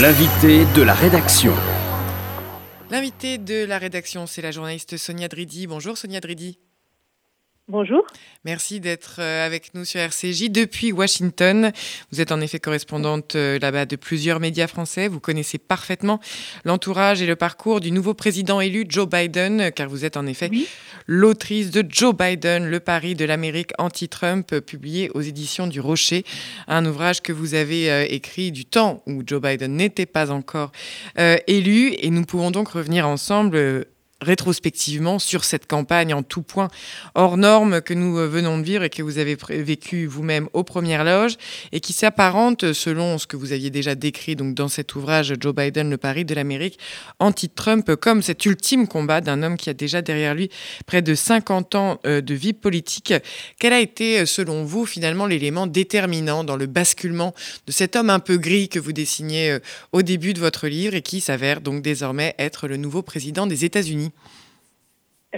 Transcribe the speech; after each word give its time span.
L'invité 0.00 0.64
de 0.74 0.80
la 0.80 0.94
rédaction. 0.94 1.52
L'invité 2.90 3.36
de 3.36 3.66
la 3.66 3.76
rédaction, 3.76 4.26
c'est 4.26 4.40
la 4.40 4.50
journaliste 4.50 4.96
Sonia 4.96 5.28
Dridi. 5.28 5.66
Bonjour 5.66 5.98
Sonia 5.98 6.18
Dridi. 6.18 6.58
Bonjour. 7.72 8.04
Merci 8.44 8.80
d'être 8.80 9.16
euh, 9.18 9.46
avec 9.46 9.72
nous 9.72 9.86
sur 9.86 9.98
RCJ 9.98 10.50
depuis 10.50 10.92
Washington. 10.92 11.72
Vous 12.10 12.20
êtes 12.20 12.30
en 12.30 12.42
effet 12.42 12.60
correspondante 12.60 13.34
euh, 13.34 13.58
là-bas 13.58 13.86
de 13.86 13.96
plusieurs 13.96 14.40
médias 14.40 14.66
français. 14.66 15.08
Vous 15.08 15.20
connaissez 15.20 15.56
parfaitement 15.56 16.20
l'entourage 16.66 17.22
et 17.22 17.26
le 17.26 17.34
parcours 17.34 17.80
du 17.80 17.90
nouveau 17.90 18.12
président 18.12 18.60
élu 18.60 18.84
Joe 18.86 19.08
Biden, 19.08 19.72
car 19.72 19.88
vous 19.88 20.04
êtes 20.04 20.18
en 20.18 20.26
effet 20.26 20.50
l'autrice 21.06 21.70
de 21.70 21.82
Joe 21.88 22.14
Biden, 22.14 22.66
le 22.66 22.78
pari 22.78 23.14
de 23.14 23.24
l'Amérique 23.24 23.70
anti-Trump, 23.78 24.60
publié 24.60 25.08
aux 25.14 25.22
éditions 25.22 25.66
du 25.66 25.80
Rocher, 25.80 26.26
un 26.68 26.84
ouvrage 26.84 27.22
que 27.22 27.32
vous 27.32 27.54
avez 27.54 27.90
euh, 27.90 28.04
écrit 28.06 28.52
du 28.52 28.66
temps 28.66 29.02
où 29.06 29.22
Joe 29.26 29.40
Biden 29.40 29.74
n'était 29.76 30.04
pas 30.04 30.30
encore 30.30 30.72
élu. 31.46 31.94
Et 32.00 32.10
nous 32.10 32.26
pouvons 32.26 32.50
donc 32.50 32.68
revenir 32.68 33.08
ensemble 33.08 33.86
rétrospectivement 34.22 35.18
sur 35.18 35.44
cette 35.44 35.66
campagne 35.66 36.14
en 36.14 36.22
tout 36.22 36.42
point 36.42 36.68
hors 37.14 37.36
norme 37.36 37.80
que 37.80 37.94
nous 37.94 38.18
euh, 38.18 38.26
venons 38.26 38.58
de 38.58 38.62
vivre 38.62 38.84
et 38.84 38.90
que 38.90 39.02
vous 39.02 39.18
avez 39.18 39.36
vécu 39.50 40.06
vous-même 40.06 40.48
aux 40.52 40.64
premières 40.64 41.04
loges 41.04 41.36
et 41.72 41.80
qui 41.80 41.92
s'apparente, 41.92 42.72
selon 42.72 43.18
ce 43.18 43.26
que 43.26 43.36
vous 43.36 43.52
aviez 43.52 43.70
déjà 43.70 43.94
décrit 43.94 44.36
donc 44.36 44.54
dans 44.54 44.68
cet 44.68 44.94
ouvrage 44.94 45.34
Joe 45.38 45.54
Biden, 45.54 45.90
le 45.90 45.96
pari 45.96 46.24
de 46.24 46.34
l'Amérique 46.34 46.78
anti-Trump, 47.18 47.94
comme 47.96 48.22
cet 48.22 48.46
ultime 48.46 48.86
combat 48.86 49.20
d'un 49.20 49.42
homme 49.42 49.56
qui 49.56 49.70
a 49.70 49.74
déjà 49.74 50.02
derrière 50.02 50.34
lui 50.34 50.50
près 50.86 51.02
de 51.02 51.14
50 51.14 51.74
ans 51.74 52.00
euh, 52.06 52.20
de 52.20 52.34
vie 52.34 52.52
politique. 52.52 53.12
Quel 53.58 53.72
a 53.72 53.80
été, 53.80 54.20
euh, 54.20 54.26
selon 54.26 54.64
vous, 54.64 54.86
finalement, 54.86 55.26
l'élément 55.26 55.66
déterminant 55.66 56.44
dans 56.44 56.56
le 56.56 56.66
basculement 56.66 57.34
de 57.66 57.72
cet 57.72 57.96
homme 57.96 58.10
un 58.10 58.20
peu 58.20 58.38
gris 58.38 58.68
que 58.68 58.78
vous 58.78 58.92
dessinez 58.92 59.58
au 59.92 60.02
début 60.02 60.32
de 60.32 60.40
votre 60.40 60.68
livre 60.68 60.94
et 60.94 61.02
qui 61.02 61.20
s'avère 61.20 61.60
donc 61.60 61.82
désormais 61.82 62.34
être 62.38 62.68
le 62.68 62.76
nouveau 62.76 63.02
président 63.02 63.46
des 63.46 63.64
États-Unis? 63.64 64.11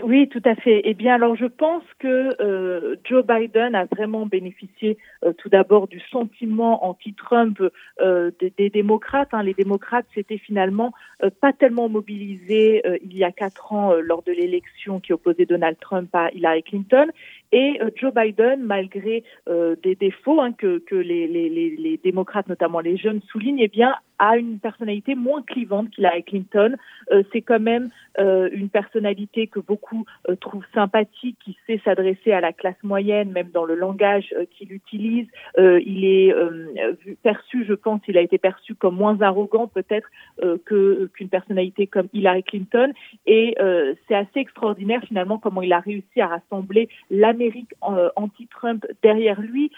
Oui, 0.03 0.29
tout 0.29 0.43
à 0.45 0.57
fait. 0.57 0.81
Eh 0.85 0.95
bien, 0.95 1.15
alors 1.15 1.37
je 1.37 1.47
pense 1.47 1.85
que 2.01 2.35
euh, 2.43 2.97
Joe 3.05 3.25
Biden 3.25 3.77
a 3.77 3.85
vraiment 3.85 4.27
bénéficié 4.27 4.99
euh, 5.25 5.33
tout 5.33 5.49
d'abord 5.49 5.87
du 5.87 6.01
sentiment 6.11 6.85
anti-Trump 6.85 7.63
euh, 8.01 8.33
des, 8.41 8.71
démocrates. 8.71 9.29
Hein. 9.33 9.45
Les 9.45 9.55
démocrates 9.55 10.07
s'étaient 10.13 10.39
finalement 10.39 10.93
pas 11.41 11.53
tellement 11.53 11.89
mobilisés 11.89 12.83
il 13.03 13.17
y 13.17 13.25
a 13.25 13.31
quatre 13.31 13.73
ans 13.73 13.95
lors 13.95 14.23
de 14.23 14.33
l'élection 14.33 15.01
qui 15.01 15.13
opposait 15.13 15.47
Donald 15.47 15.79
Trump 15.81 16.09
à 16.13 16.31
Hillary 16.33 16.65
Clinton. 16.65 17.07
Et 17.53 17.79
Joe 17.97 18.13
Biden, 18.13 18.63
malgré 18.63 19.23
des 19.47 19.95
défauts 19.95 20.41
hein, 20.41 20.53
que, 20.53 20.83
les, 20.91 21.29
les, 21.29 22.01
démocrates, 22.03 22.49
notamment 22.49 22.81
les 22.81 22.97
jeunes, 22.97 23.21
soulignent, 23.31 23.61
eh 23.61 23.69
bien, 23.69 23.95
a 24.19 24.37
une 24.37 24.59
personnalité 24.59 25.15
moins 25.15 25.43
clivante 25.43 25.91
qu'Hillary 25.91 26.25
Clinton. 26.25 26.77
C'est 27.33 27.43
quand 27.43 27.61
même 27.61 27.91
une 28.19 28.69
personnalité 28.69 29.47
que 29.47 29.61
beaucoup 29.61 30.05
trouvent 30.41 30.67
sympathique, 30.73 31.37
qui 31.45 31.57
sait 31.67 31.81
s'adresser 31.85 32.33
à 32.33 32.41
la 32.41 32.53
classe 32.53 32.83
moyenne, 32.83 33.33
même 33.33 33.51
dans 33.51 33.65
le 33.65 33.75
langage 33.75 34.35
qu'il 34.57 34.73
utilise 34.73 35.27
euh, 35.59 35.81
il 35.85 36.05
est 36.05 36.33
euh, 36.33 36.95
perçu, 37.23 37.65
je 37.65 37.75
pense, 37.75 38.01
il 38.09 38.19
a 38.19 38.21
été 38.21 38.39
perçu 38.39 38.75
comme 38.75 38.97
moins 38.97 39.21
arrogant 39.21 39.67
peut-être 39.67 40.09
euh, 40.43 40.59
qu'une 41.13 41.29
personnalité 41.29 41.87
comme 41.87 42.09
Hillary 42.13 42.43
Clinton. 42.43 42.93
Et 43.27 43.57
c'est 44.09 44.15
assez 44.15 44.41
extraordinaire 44.41 45.03
finalement 45.07 45.39
comment 45.39 45.63
il 45.63 45.73
a 45.73 45.81
réussi 45.81 46.21
à 46.21 46.27
rassembler 46.27 46.89
l'Amérique 47.11 47.73
anti-Trump 48.17 48.87
derrière 49.03 49.41
lui, 49.41 49.71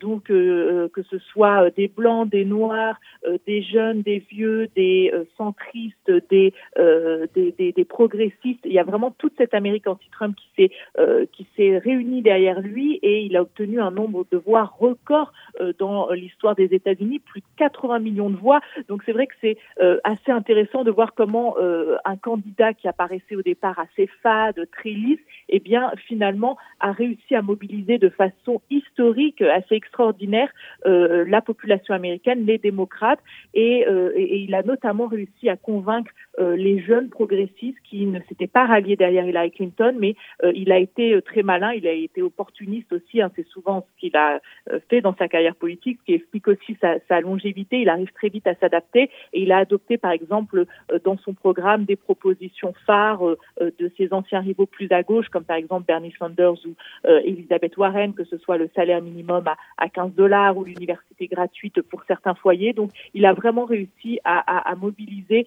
donc 0.00 0.24
que 0.24 1.02
ce 1.10 1.18
soit 1.18 1.70
des 1.70 1.88
blancs, 1.88 2.28
des 2.28 2.44
noirs, 2.44 3.00
des 3.46 3.62
jeunes, 3.62 3.79
des 3.94 4.18
vieux, 4.30 4.68
des 4.76 5.12
centristes, 5.36 6.10
des, 6.30 6.52
des, 6.76 7.72
des, 7.72 7.84
progressistes. 7.84 8.60
Il 8.64 8.72
y 8.72 8.78
a 8.78 8.84
vraiment 8.84 9.10
toute 9.10 9.34
cette 9.36 9.54
Amérique 9.54 9.86
anti-Trump 9.86 10.36
qui 10.36 10.48
s'est 10.56 11.26
qui 11.32 11.46
s'est 11.56 11.78
réunie 11.78 12.22
derrière 12.22 12.60
lui 12.60 12.98
et 13.02 13.22
il 13.22 13.36
a 13.36 13.42
obtenu 13.42 13.80
un 13.80 13.90
nombre 13.90 14.26
de 14.30 14.36
voix 14.36 14.64
record 14.78 15.32
euh, 15.60 15.72
dans 15.78 16.10
l'histoire 16.10 16.54
des 16.54 16.74
États-Unis, 16.74 17.20
plus 17.20 17.40
de 17.40 17.46
80 17.56 17.98
millions 18.00 18.30
de 18.30 18.36
voix. 18.36 18.60
Donc 18.88 19.02
c'est 19.04 19.12
vrai 19.12 19.26
que 19.26 19.34
c'est 19.40 19.56
euh, 19.80 19.98
assez 20.04 20.30
intéressant 20.30 20.84
de 20.84 20.90
voir 20.90 21.14
comment 21.14 21.56
euh, 21.58 21.96
un 22.04 22.16
candidat 22.16 22.74
qui 22.74 22.88
apparaissait 22.88 23.36
au 23.36 23.42
départ 23.42 23.78
assez 23.78 24.08
fade, 24.22 24.66
très 24.72 24.90
lisse, 24.90 25.20
eh 25.48 25.60
bien 25.60 25.92
finalement 26.06 26.56
a 26.80 26.92
réussi 26.92 27.34
à 27.34 27.42
mobiliser 27.42 27.98
de 27.98 28.08
façon 28.08 28.60
historique, 28.70 29.42
assez 29.42 29.74
extraordinaire, 29.74 30.50
la 30.84 31.40
population 31.42 31.94
américaine, 31.94 32.46
les 32.46 32.58
démocrates, 32.58 33.20
et, 33.54 33.69
et, 33.70 34.42
il 34.42 34.54
a 34.54 34.62
notamment 34.62 35.06
réussi 35.06 35.48
à 35.48 35.56
convaincre 35.56 36.10
les 36.38 36.80
jeunes 36.80 37.10
progressistes 37.10 37.78
qui 37.84 38.06
ne 38.06 38.20
s'étaient 38.28 38.46
pas 38.46 38.66
ralliés 38.66 38.96
derrière 38.96 39.26
Hillary 39.26 39.50
Clinton, 39.50 39.94
mais 39.98 40.14
il 40.54 40.72
a 40.72 40.78
été 40.78 41.20
très 41.22 41.42
malin, 41.42 41.72
il 41.72 41.86
a 41.86 41.92
été 41.92 42.22
opportuniste 42.22 42.92
aussi. 42.92 43.20
Hein, 43.20 43.30
c'est 43.36 43.46
souvent 43.48 43.86
ce 43.86 44.00
qu'il 44.00 44.16
a 44.16 44.40
euh, 44.70 44.80
fait 44.88 45.00
dans 45.00 45.14
sa 45.16 45.28
carrière 45.28 45.54
politique, 45.54 45.98
ce 46.00 46.04
qui 46.06 46.14
explique 46.14 46.48
aussi 46.48 46.76
sa, 46.80 47.20
longévité. 47.20 47.80
Il 47.80 47.88
arrive 47.88 48.12
très 48.12 48.28
vite 48.28 48.46
à 48.46 48.54
s'adapter 48.54 49.10
et 49.32 49.42
il 49.42 49.52
a 49.52 49.58
adopté, 49.58 49.98
par 49.98 50.12
exemple, 50.12 50.64
euh, 50.92 50.98
dans 51.04 51.18
son 51.18 51.34
programme 51.34 51.84
des 51.84 51.96
propositions 51.96 52.74
phares 52.86 53.26
euh, 53.26 53.36
de 53.58 53.90
ses 53.96 54.12
anciens 54.12 54.40
rivaux 54.40 54.66
plus 54.66 54.90
à 54.90 55.02
gauche, 55.02 55.28
comme 55.28 55.44
par 55.44 55.56
exemple 55.56 55.86
Bernie 55.86 56.14
Sanders 56.18 56.58
ou 56.66 56.74
Elizabeth 57.04 57.76
Warren, 57.76 58.14
que 58.14 58.24
ce 58.24 58.38
soit 58.38 58.56
le 58.56 58.68
salaire 58.74 59.02
minimum 59.02 59.44
à, 59.76 59.88
15 59.88 60.14
dollars 60.14 60.56
ou 60.56 60.64
l'université 60.64 61.26
gratuite 61.26 61.80
pour 61.82 62.04
certains 62.04 62.34
foyers. 62.34 62.72
Donc, 62.72 62.90
il 63.14 63.26
a 63.26 63.32
vraiment 63.32 63.59
réussi 63.64 64.18
à, 64.24 64.74
mobiliser 64.76 65.46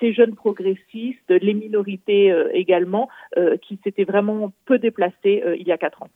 ces 0.00 0.12
jeunes 0.12 0.34
progressistes, 0.34 1.28
les 1.28 1.54
minorités 1.54 2.34
également, 2.52 3.08
qui 3.62 3.78
s'étaient 3.84 4.04
vraiment 4.04 4.52
peu 4.66 4.78
déplacées 4.78 5.42
il 5.58 5.66
y 5.66 5.72
a 5.72 5.78
quatre 5.78 6.02
ans. 6.02 6.10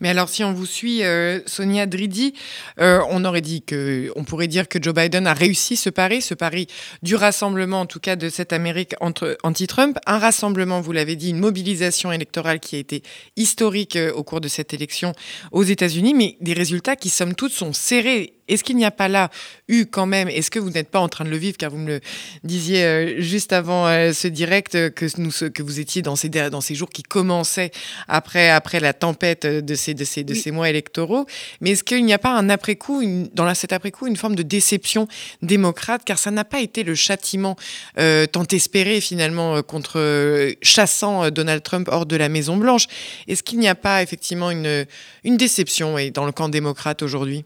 Mais 0.00 0.08
alors, 0.10 0.28
si 0.28 0.44
on 0.44 0.52
vous 0.52 0.66
suit, 0.66 1.02
euh, 1.02 1.40
Sonia 1.46 1.86
Dridi, 1.86 2.34
euh, 2.80 3.00
on 3.10 3.24
aurait 3.24 3.40
dit 3.40 3.62
que, 3.62 4.12
on 4.14 4.24
pourrait 4.24 4.46
dire 4.46 4.68
que 4.68 4.80
Joe 4.80 4.94
Biden 4.94 5.26
a 5.26 5.34
réussi 5.34 5.76
ce 5.76 5.90
pari, 5.90 6.22
ce 6.22 6.34
pari 6.34 6.68
du 7.02 7.16
rassemblement, 7.16 7.80
en 7.80 7.86
tout 7.86 7.98
cas 7.98 8.14
de 8.14 8.28
cette 8.28 8.52
Amérique 8.52 8.94
anti-Trump. 9.00 9.98
Un 10.06 10.18
rassemblement, 10.18 10.80
vous 10.80 10.92
l'avez 10.92 11.16
dit, 11.16 11.30
une 11.30 11.40
mobilisation 11.40 12.12
électorale 12.12 12.60
qui 12.60 12.76
a 12.76 12.78
été 12.78 13.02
historique 13.36 13.96
euh, 13.96 14.12
au 14.12 14.22
cours 14.22 14.40
de 14.40 14.48
cette 14.48 14.72
élection 14.72 15.12
aux 15.50 15.64
États-Unis, 15.64 16.14
mais 16.14 16.36
des 16.40 16.52
résultats 16.52 16.96
qui, 16.96 17.08
somme 17.08 17.34
toute, 17.34 17.52
sont 17.52 17.72
serrés 17.72 18.37
est-ce 18.48 18.64
qu'il 18.64 18.76
n'y 18.76 18.84
a 18.84 18.90
pas 18.90 19.08
là 19.08 19.30
eu 19.68 19.86
quand 19.86 20.06
même, 20.06 20.28
est-ce 20.28 20.50
que 20.50 20.58
vous 20.58 20.70
n'êtes 20.70 20.88
pas 20.88 21.00
en 21.00 21.08
train 21.08 21.24
de 21.24 21.30
le 21.30 21.36
vivre, 21.36 21.56
car 21.56 21.70
vous 21.70 21.78
me 21.78 21.86
le 21.86 22.00
disiez 22.44 22.84
euh, 22.84 23.20
juste 23.20 23.52
avant 23.52 23.86
euh, 23.86 24.12
ce 24.12 24.28
direct, 24.28 24.74
euh, 24.74 24.90
que, 24.90 25.06
nous, 25.18 25.30
que 25.50 25.62
vous 25.62 25.80
étiez 25.80 26.02
dans 26.02 26.16
ces, 26.16 26.28
dans 26.28 26.60
ces 26.60 26.74
jours 26.74 26.90
qui 26.90 27.02
commençaient 27.02 27.70
après, 28.08 28.48
après 28.50 28.80
la 28.80 28.92
tempête 28.92 29.46
de 29.46 29.74
ces, 29.74 29.94
de 29.94 30.04
ces, 30.04 30.24
de 30.24 30.34
ces 30.34 30.50
mois 30.50 30.70
électoraux, 30.70 31.26
mais 31.60 31.70
est-ce 31.70 31.84
qu'il 31.84 32.04
n'y 32.04 32.12
a 32.12 32.18
pas 32.18 32.34
un 32.36 32.48
après-coup, 32.48 33.02
dans 33.34 33.54
cet 33.54 33.72
après-coup, 33.72 34.06
une 34.06 34.16
forme 34.16 34.34
de 34.34 34.42
déception 34.42 35.08
démocrate, 35.42 36.02
car 36.04 36.18
ça 36.18 36.30
n'a 36.30 36.44
pas 36.44 36.60
été 36.60 36.82
le 36.82 36.94
châtiment 36.94 37.56
tant 37.96 38.46
espéré 38.50 39.00
finalement 39.00 39.62
contre 39.62 40.54
chassant 40.62 41.30
Donald 41.30 41.62
Trump 41.62 41.88
hors 41.90 42.06
de 42.06 42.16
la 42.16 42.28
Maison-Blanche. 42.28 42.86
Est-ce 43.26 43.42
qu'il 43.42 43.58
n'y 43.58 43.68
a 43.68 43.74
pas 43.74 44.02
effectivement 44.02 44.50
une, 44.50 44.86
une 45.24 45.36
déception 45.36 45.96
dans 46.12 46.26
le 46.26 46.32
camp 46.32 46.48
démocrate 46.48 47.02
aujourd'hui? 47.02 47.44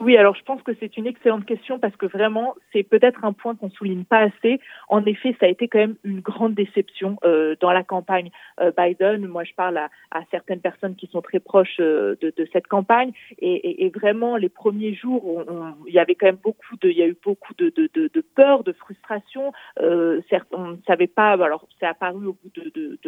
Oui, 0.00 0.16
alors 0.16 0.34
je 0.36 0.42
pense 0.42 0.62
que 0.62 0.72
c'est 0.78 0.96
une 0.96 1.06
excellente 1.06 1.44
question 1.44 1.78
parce 1.78 1.96
que 1.96 2.06
vraiment, 2.06 2.54
c'est 2.72 2.82
peut-être 2.82 3.24
un 3.24 3.32
point 3.32 3.56
qu'on 3.56 3.70
souligne 3.70 4.04
pas 4.04 4.20
assez. 4.20 4.60
En 4.88 5.04
effet, 5.04 5.36
ça 5.40 5.46
a 5.46 5.48
été 5.48 5.66
quand 5.66 5.78
même 5.78 5.96
une 6.04 6.20
grande 6.20 6.54
déception 6.54 7.16
euh, 7.24 7.56
dans 7.60 7.72
la 7.72 7.82
campagne 7.82 8.30
euh, 8.60 8.70
Biden. 8.76 9.26
Moi, 9.26 9.44
je 9.44 9.54
parle 9.54 9.76
à, 9.76 9.90
à, 10.10 10.20
certaines 10.30 10.60
personnes 10.60 10.94
qui 10.94 11.08
sont 11.08 11.20
très 11.20 11.40
proches 11.40 11.78
euh, 11.80 12.16
de, 12.20 12.32
de, 12.36 12.48
cette 12.52 12.68
campagne 12.68 13.12
et, 13.38 13.52
et, 13.54 13.86
et, 13.86 13.90
vraiment, 13.90 14.36
les 14.36 14.48
premiers 14.48 14.94
jours, 14.94 15.44
il 15.86 15.94
y 15.94 15.98
avait 15.98 16.14
quand 16.14 16.26
même 16.26 16.36
beaucoup 16.42 16.76
de, 16.80 16.88
il 16.88 16.96
y 16.96 17.02
a 17.02 17.06
eu 17.06 17.16
beaucoup 17.22 17.54
de, 17.54 17.72
de, 17.76 17.88
de 17.94 18.24
peur, 18.34 18.62
de 18.64 18.72
frustration. 18.72 19.52
certes, 20.30 20.48
on 20.52 20.68
ne 20.68 20.76
savait 20.86 21.06
pas. 21.08 21.32
Alors, 21.32 21.66
c'est 21.80 21.86
apparu 21.86 22.26
au 22.26 22.32
bout 22.32 22.50
de 22.54 22.98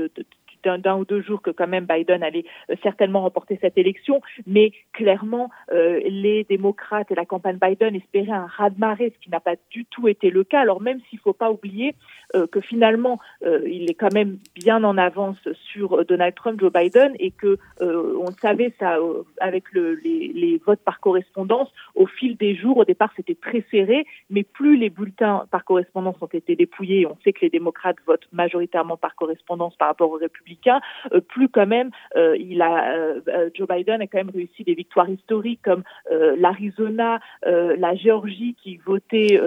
d'un 0.62 0.96
ou 0.96 1.04
deux 1.04 1.22
jours 1.22 1.42
que 1.42 1.50
quand 1.50 1.66
même 1.66 1.86
Biden 1.86 2.22
allait 2.22 2.44
euh, 2.70 2.74
certainement 2.82 3.22
remporter 3.22 3.58
cette 3.60 3.78
élection, 3.78 4.20
mais 4.46 4.72
clairement 4.92 5.50
euh, 5.72 6.00
les 6.04 6.44
démocrates 6.44 6.79
et 7.10 7.14
la 7.14 7.24
campagne 7.24 7.58
Biden 7.60 7.94
espéraient 7.94 8.32
un 8.32 8.46
raz-de-marée, 8.46 9.12
ce 9.14 9.24
qui 9.24 9.30
n'a 9.30 9.40
pas 9.40 9.56
du 9.70 9.84
tout 9.84 10.08
été 10.08 10.30
le 10.30 10.44
cas. 10.44 10.60
Alors 10.60 10.80
même 10.80 11.00
s'il 11.08 11.18
ne 11.18 11.22
faut 11.22 11.32
pas 11.32 11.50
oublier 11.50 11.94
euh, 12.34 12.46
que 12.46 12.60
finalement 12.60 13.18
il 13.42 13.90
est 13.90 13.94
quand 13.94 14.12
même 14.12 14.38
bien 14.54 14.82
en 14.84 14.96
avance 14.96 15.38
sur 15.72 16.04
Donald 16.04 16.34
Trump, 16.34 16.60
Joe 16.60 16.72
Biden, 16.72 17.12
et 17.18 17.30
que 17.30 17.58
on 17.80 18.30
savait 18.40 18.72
ça 18.78 18.98
avec 19.40 19.64
le, 19.72 19.94
les, 19.94 20.28
les 20.34 20.58
votes 20.58 20.80
par 20.80 21.00
correspondance 21.00 21.68
au 21.94 22.06
fil 22.06 22.36
des 22.36 22.54
jours. 22.54 22.78
Au 22.78 22.84
départ, 22.84 23.12
c'était 23.16 23.34
très 23.34 23.64
serré, 23.70 24.04
mais 24.30 24.42
plus 24.42 24.76
les 24.76 24.90
bulletins 24.90 25.46
par 25.50 25.64
correspondance 25.64 26.16
ont 26.20 26.26
été 26.26 26.56
dépouillés, 26.56 27.06
on 27.06 27.16
sait 27.24 27.32
que 27.32 27.40
les 27.42 27.50
démocrates 27.50 27.96
votent 28.06 28.28
majoritairement 28.32 28.96
par 28.96 29.14
correspondance 29.14 29.76
par 29.76 29.88
rapport 29.88 30.10
aux 30.10 30.18
républicains 30.18 30.30
républicains, 30.30 30.80
plus 31.28 31.48
quand 31.48 31.66
même 31.66 31.90
il 32.16 32.62
a 32.62 33.14
Joe 33.54 33.68
Biden 33.68 34.00
a 34.00 34.06
quand 34.06 34.18
même 34.18 34.30
réussi 34.30 34.64
des 34.64 34.74
victoires 34.74 35.08
historiques 35.08 35.60
comme 35.62 35.82
l'Arizona, 36.10 36.69
la 36.78 37.94
Géorgie 37.94 38.56
qui 38.62 38.76
votait, 38.78 39.40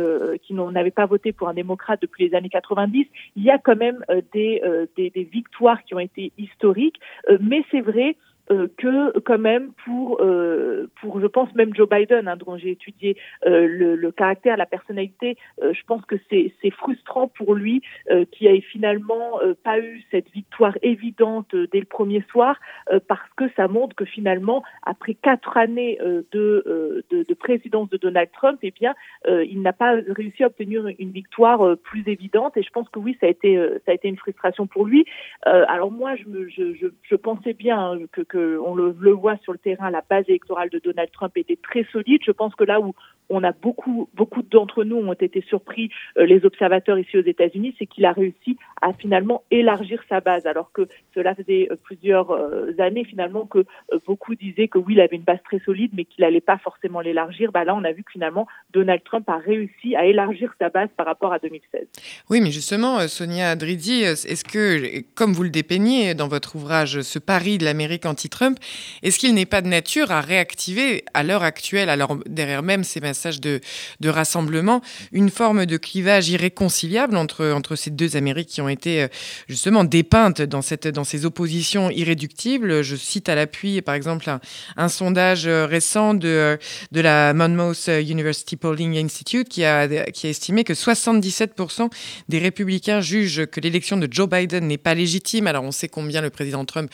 qui 0.44 0.54
n'avait 0.54 0.92
pas 0.92 1.06
voté 1.06 1.31
pour 1.31 1.48
un 1.48 1.54
démocrate 1.54 2.02
depuis 2.02 2.28
les 2.28 2.36
années 2.36 2.50
90. 2.50 3.08
Il 3.36 3.44
y 3.44 3.52
a 3.52 3.58
quand 3.58 3.75
même 3.75 4.04
des, 4.34 4.62
des, 4.96 5.10
des 5.10 5.24
victoires 5.24 5.84
qui 5.84 5.94
ont 5.96 6.00
été 6.00 6.31
historiques, 6.38 7.00
mais 7.40 7.64
c'est 7.72 7.81
vrai 7.81 8.16
euh, 8.51 8.68
que 8.78 9.18
quand 9.19 9.40
même 9.40 9.72
pour 9.86 10.22
euh, 10.22 10.90
pour 11.00 11.22
je 11.22 11.28
pense 11.28 11.54
même 11.56 11.74
Joe 11.74 11.88
Biden 11.88 12.28
hein, 12.28 12.36
dont 12.36 12.57
j'ai 12.57 12.72
étudié 12.72 13.16
euh, 13.45 13.68
le, 13.68 13.95
le, 13.95 14.12
caractère 14.12 14.57
la 14.57 14.66
personnalité 14.66 15.38
je 15.62 15.81
pense 15.88 16.04
que 16.06 16.16
c'est 16.30 16.51
frustrant 16.72 17.30
pour 17.30 17.56
lui 17.56 17.81
qui 18.31 18.48
ait 18.48 18.60
finalement 18.60 19.40
pas 19.63 19.80
eu 19.80 20.04
cette 20.12 20.30
victoire 20.31 20.78
évidente 20.81 21.56
dès 21.72 21.80
le 21.80 21.86
premier 21.86 22.24
soir 22.30 22.60
parce 23.07 23.30
que 23.38 23.45
ça 23.56 23.68
montre 23.68 23.95
que 23.95 24.06
finalement 24.06 24.62
après 24.84 25.13
quatre 25.13 25.56
années 25.57 25.98
de, 26.01 27.04
de, 27.10 27.24
de 27.24 27.34
présidence 27.34 27.89
de 27.89 27.98
Donald 27.98 28.30
Trump 28.34 28.60
eh 28.62 28.72
bien 28.72 28.94
il 29.28 29.62
n'a 29.62 29.74
pas 29.74 29.96
réussi 30.10 30.44
à 30.44 30.48
obtenir 30.48 30.86
une 31.00 31.12
victoire 31.12 31.78
plus 31.78 32.04
évidente. 32.07 32.57
Et 32.57 32.63
je 32.63 32.69
pense 32.72 32.89
que 32.89 33.00
oui 33.00 33.18
ça 33.22 33.28
a 33.28 33.30
été 33.30 33.57
ça 33.86 33.92
a 33.92 33.94
été 33.94 34.07
une 34.07 34.18
frustration 34.18 34.68
pour 34.68 34.86
lui. 34.86 35.06
Alors 35.46 35.92
moi 35.92 36.16
je 36.16 36.25
me 36.28 36.50
je, 36.50 36.74
je, 36.74 36.88
je 37.04 37.16
pensais 37.16 37.54
bien 37.54 37.80
hein, 37.80 38.00
que 38.12 38.33
on 38.36 38.76
le, 38.76 39.12
voit 39.12 39.38
sur 39.38 39.54
le 39.54 39.60
terrain, 39.60 39.90
la 39.90 40.04
base 40.08 40.26
électorale 40.28 40.70
de 40.70 40.80
Donald 40.80 41.10
Trump 41.12 41.36
était 41.38 41.58
très 41.62 41.86
solide. 41.92 42.22
Je 42.26 42.32
pense 42.32 42.56
que 42.56 42.64
là 42.64 42.80
où 42.80 42.94
on 43.30 43.44
a 43.44 43.52
beaucoup, 43.52 44.10
beaucoup 44.14 44.42
d'entre 44.42 44.84
nous 44.84 44.98
ont 44.98 45.14
été 45.14 45.42
surpris, 45.48 45.90
euh, 46.18 46.26
les 46.26 46.46
observateurs 46.46 47.00
ici 47.00 47.18
aux 47.18 47.24
États-Unis, 47.24 47.76
c'est 47.80 47.86
qu'il 47.86 48.06
a 48.06 48.12
réussi 48.12 48.58
à 48.82 48.94
finalement 48.94 49.44
élargir 49.50 50.04
sa 50.10 50.20
base, 50.20 50.46
alors 50.46 50.72
que 50.72 50.88
cela 51.16 51.34
faisait 51.36 51.68
euh, 51.72 51.76
plusieurs 51.82 52.32
euh, 52.32 52.74
années 52.80 53.06
finalement 53.06 53.46
que 53.46 53.66
beaucoup 54.06 54.36
disaient 54.36 54.68
que 54.68 54.78
oui, 54.78 54.94
il 54.94 55.02
avait 55.02 55.16
une 55.16 55.24
base 55.24 55.40
très 55.44 55.60
solide, 55.60 55.92
mais 55.94 56.06
qu'il 56.06 56.24
n'allait 56.24 56.42
pas 56.42 56.58
forcément 56.58 57.00
l'élargir. 57.00 57.52
Bah 57.52 57.64
là, 57.64 57.76
on 57.76 57.84
a 57.84 57.92
vu 57.92 58.04
que 58.04 58.12
finalement 58.12 58.48
Donald 58.72 59.04
Trump 59.04 59.28
a 59.30 59.38
réussi 59.38 59.96
à 59.96 60.06
élargir 60.06 60.54
sa 60.60 60.70
base 60.70 60.90
par 60.96 61.06
rapport 61.06 61.34
à 61.34 61.40
2016. 61.40 61.88
Oui, 62.30 62.42
mais 62.42 62.52
justement, 62.52 63.00
Sonia 63.08 63.52
Adridi, 63.52 64.02
est-ce 64.04 64.44
que, 64.44 65.02
comme 65.16 65.34
vous 65.34 65.44
le 65.44 65.50
dépeignez 65.50 66.14
dans 66.14 66.28
votre 66.28 66.56
ouvrage, 66.56 67.02
ce 67.02 67.20
pari 67.20 67.58
de 67.58 67.66
l'Amérique 67.66 68.06
anti-Trump, 68.24 68.58
est-ce 69.02 69.20
qu'il 69.20 69.34
n'est 69.34 69.46
pas 69.46 69.62
de 69.62 69.68
nature 69.68 70.12
à 70.12 70.22
réactiver 70.22 71.04
à 71.14 71.24
l'heure 71.24 71.44
actuelle, 71.44 71.90
alors 71.90 72.18
derrière 72.25 72.64
même 72.64 72.84
ces 72.84 73.02
message 73.04 73.42
de, 73.42 73.60
rassemblement, 74.06 74.81
une 75.12 75.30
forme 75.30 75.66
de 75.66 75.78
clivage 75.78 76.30
irréconciliable 76.30 77.18
entre, 77.18 77.52
entre 77.52 77.75
ces 77.75 77.90
deux 77.90 78.16
Amériques 78.16 78.50
qui 78.50 78.62
ont 78.62 78.70
été 78.70 79.04
euh, 79.04 79.08
justement 79.48 79.84
dépeintes 79.84 80.42
dans, 80.42 80.62
cette, 80.62 80.88
dans 80.88 81.04
ces 81.04 81.25
oppositions 81.25 81.90
irréductibles? 81.90 82.81
Je 82.81 82.96
cite 82.96 83.28
à 83.30 83.36
l'appui, 83.36 83.81
par 83.81 83.96
exemple, 83.96 84.30
un, 84.78 84.90
sondage 84.90 85.48
euh, 85.48 85.66
récent 85.66 86.14
de, 86.14 86.58
de 86.92 87.02
la 87.02 87.34
Monmouth 87.34 87.88
University 87.88 88.56
Polling 88.56 88.98
Institute 88.98 89.50
qui 89.50 89.66
a, 89.66 89.88
qui 90.12 90.28
a 90.28 90.30
estimé 90.30 90.64
que 90.64 90.74
77% 90.74 91.90
des 92.30 92.40
républicains 92.40 93.02
jugent 93.02 93.46
que 93.48 93.60
l'élection 93.60 93.98
de 93.98 94.08
Joe 94.10 94.30
Biden 94.30 94.68
n'est 94.68 94.78
pas 94.78 94.94
légitime. 94.94 95.48
Alors 95.48 95.64
on 95.64 95.72
sait 95.72 95.90
combien 95.90 96.22
le 96.22 96.30
président 96.30 96.64
Trump 96.66 96.90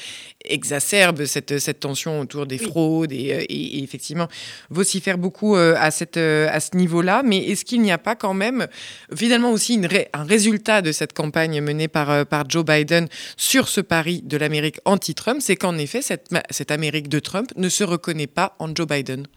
exacerbe 0.45 1.18
cette, 1.25 1.59
cette 1.59 1.79
tension 1.79 2.19
autour 2.19 2.45
des 2.45 2.57
fraudes 2.57 3.11
et, 3.11 3.33
euh, 3.33 3.41
et, 3.49 3.79
et 3.79 3.83
effectivement 3.83 4.27
vocifère 4.69 5.17
beaucoup 5.17 5.55
à 5.55 5.91
cette 5.91 6.17
euh, 6.17 6.47
à 6.51 6.59
ce 6.59 6.75
niveau-là. 6.75 7.23
Mais 7.23 7.37
est-ce 7.37 7.65
qu'il 7.65 7.81
n'y 7.81 7.91
a 7.91 7.97
pas 7.97 8.15
quand 8.15 8.33
même 8.33 8.67
finalement 9.15 9.51
aussi 9.51 9.75
une 9.75 9.87
un 10.13 10.23
résultat 10.23 10.81
de 10.81 10.91
cette 10.91 11.13
campagne 11.13 11.61
menée 11.61 11.87
par, 11.87 12.09
euh, 12.09 12.23
par 12.25 12.49
Joe 12.49 12.63
Biden 12.63 13.07
sur 13.37 13.67
ce 13.67 13.81
pari 13.81 14.21
de 14.23 14.37
l'Amérique 14.37 14.79
anti-Trump? 14.85 15.39
C'est 15.41 15.55
qu'en 15.55 15.77
effet, 15.77 16.01
cette, 16.01 16.27
cette 16.49 16.71
Amérique 16.71 17.09
de 17.09 17.19
Trump 17.19 17.51
ne 17.55 17.69
se 17.69 17.83
reconnaît 17.83 18.27
pas 18.27 18.55
en 18.59 18.73
Joe 18.73 18.87
Biden. 18.87 19.27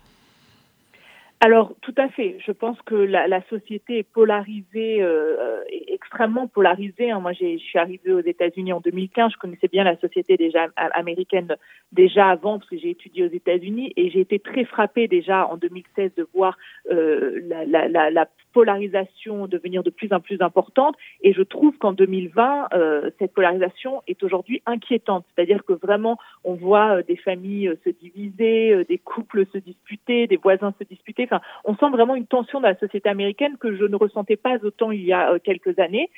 Alors, 1.45 1.75
tout 1.81 1.95
à 1.97 2.09
fait. 2.09 2.37
Je 2.47 2.53
pense 2.53 2.81
que 2.83 2.95
la, 2.95 3.27
la 3.27 3.43
société 3.49 3.99
est 3.99 4.09
polarisée, 4.09 5.03
euh, 5.03 5.61
extrêmement 5.89 6.47
polarisée. 6.47 7.11
Hein. 7.11 7.19
Moi, 7.19 7.33
je 7.33 7.59
suis 7.59 7.81
arrivée 7.81 8.13
aux 8.13 8.21
États-Unis 8.21 8.73
en 8.73 8.79
2015. 8.79 9.33
Je 9.33 9.39
connaissais 9.39 9.67
bien 9.67 9.83
la 9.83 9.97
société 9.97 10.37
déjà 10.37 10.69
américaine 10.77 11.57
déjà 11.91 12.29
avant 12.29 12.61
parce 12.61 12.71
que 12.71 12.79
j'ai 12.79 12.91
étudié 12.91 13.25
aux 13.25 13.33
États-Unis 13.33 13.93
et 13.97 14.09
j'ai 14.11 14.21
été 14.21 14.39
très 14.39 14.65
frappée 14.65 15.09
déjà 15.09 15.49
en 15.49 15.57
2016 15.57 16.13
de 16.17 16.29
voir 16.33 16.57
euh, 16.93 17.41
la, 17.67 17.89
la, 17.89 18.11
la, 18.11 18.29
polarisation 18.53 19.47
devenir 19.47 19.83
de 19.83 19.91
plus 19.91 20.13
en 20.13 20.21
plus 20.21 20.41
importante. 20.43 20.95
Et 21.23 21.33
je 21.33 21.43
trouve 21.43 21.77
qu'en 21.79 21.93
2020, 21.93 22.69
euh, 22.75 23.11
cette 23.19 23.33
polarisation 23.33 24.03
est 24.07 24.23
aujourd'hui 24.23 24.63
inquiétante. 24.67 25.25
C'est-à-dire 25.35 25.65
que 25.65 25.73
vraiment, 25.73 26.19
on 26.45 26.55
voit 26.55 26.99
euh, 26.99 27.03
des 27.03 27.17
familles 27.17 27.69
euh, 27.69 27.77
se 27.85 27.91
diviser, 27.91 28.73
euh, 28.73 28.85
des 28.85 28.99
couples 28.99 29.47
se 29.53 29.59
disputer, 29.59 30.27
des 30.27 30.37
voisins 30.37 30.75
se 30.79 30.85
disputer. 30.85 31.27
On 31.65 31.77
sent 31.77 31.91
vraiment 31.91 32.15
une 32.15 32.27
tension 32.27 32.61
dans 32.61 32.69
la 32.69 32.79
société 32.79 33.09
américaine 33.09 33.57
que 33.59 33.75
je 33.77 33.85
ne 33.85 33.97
ressentais 33.97 34.37
pas 34.37 34.57
autant 34.63 34.91
il 34.91 35.03
y 35.03 35.13
a 35.13 35.39
quelques 35.39 35.79
années. 35.79 36.11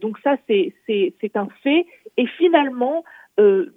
donc 0.00 0.18
ça, 0.24 0.36
c'est 0.46 0.72
un 1.34 1.48
fait. 1.62 1.86
Et 2.16 2.26
finalement, 2.26 3.04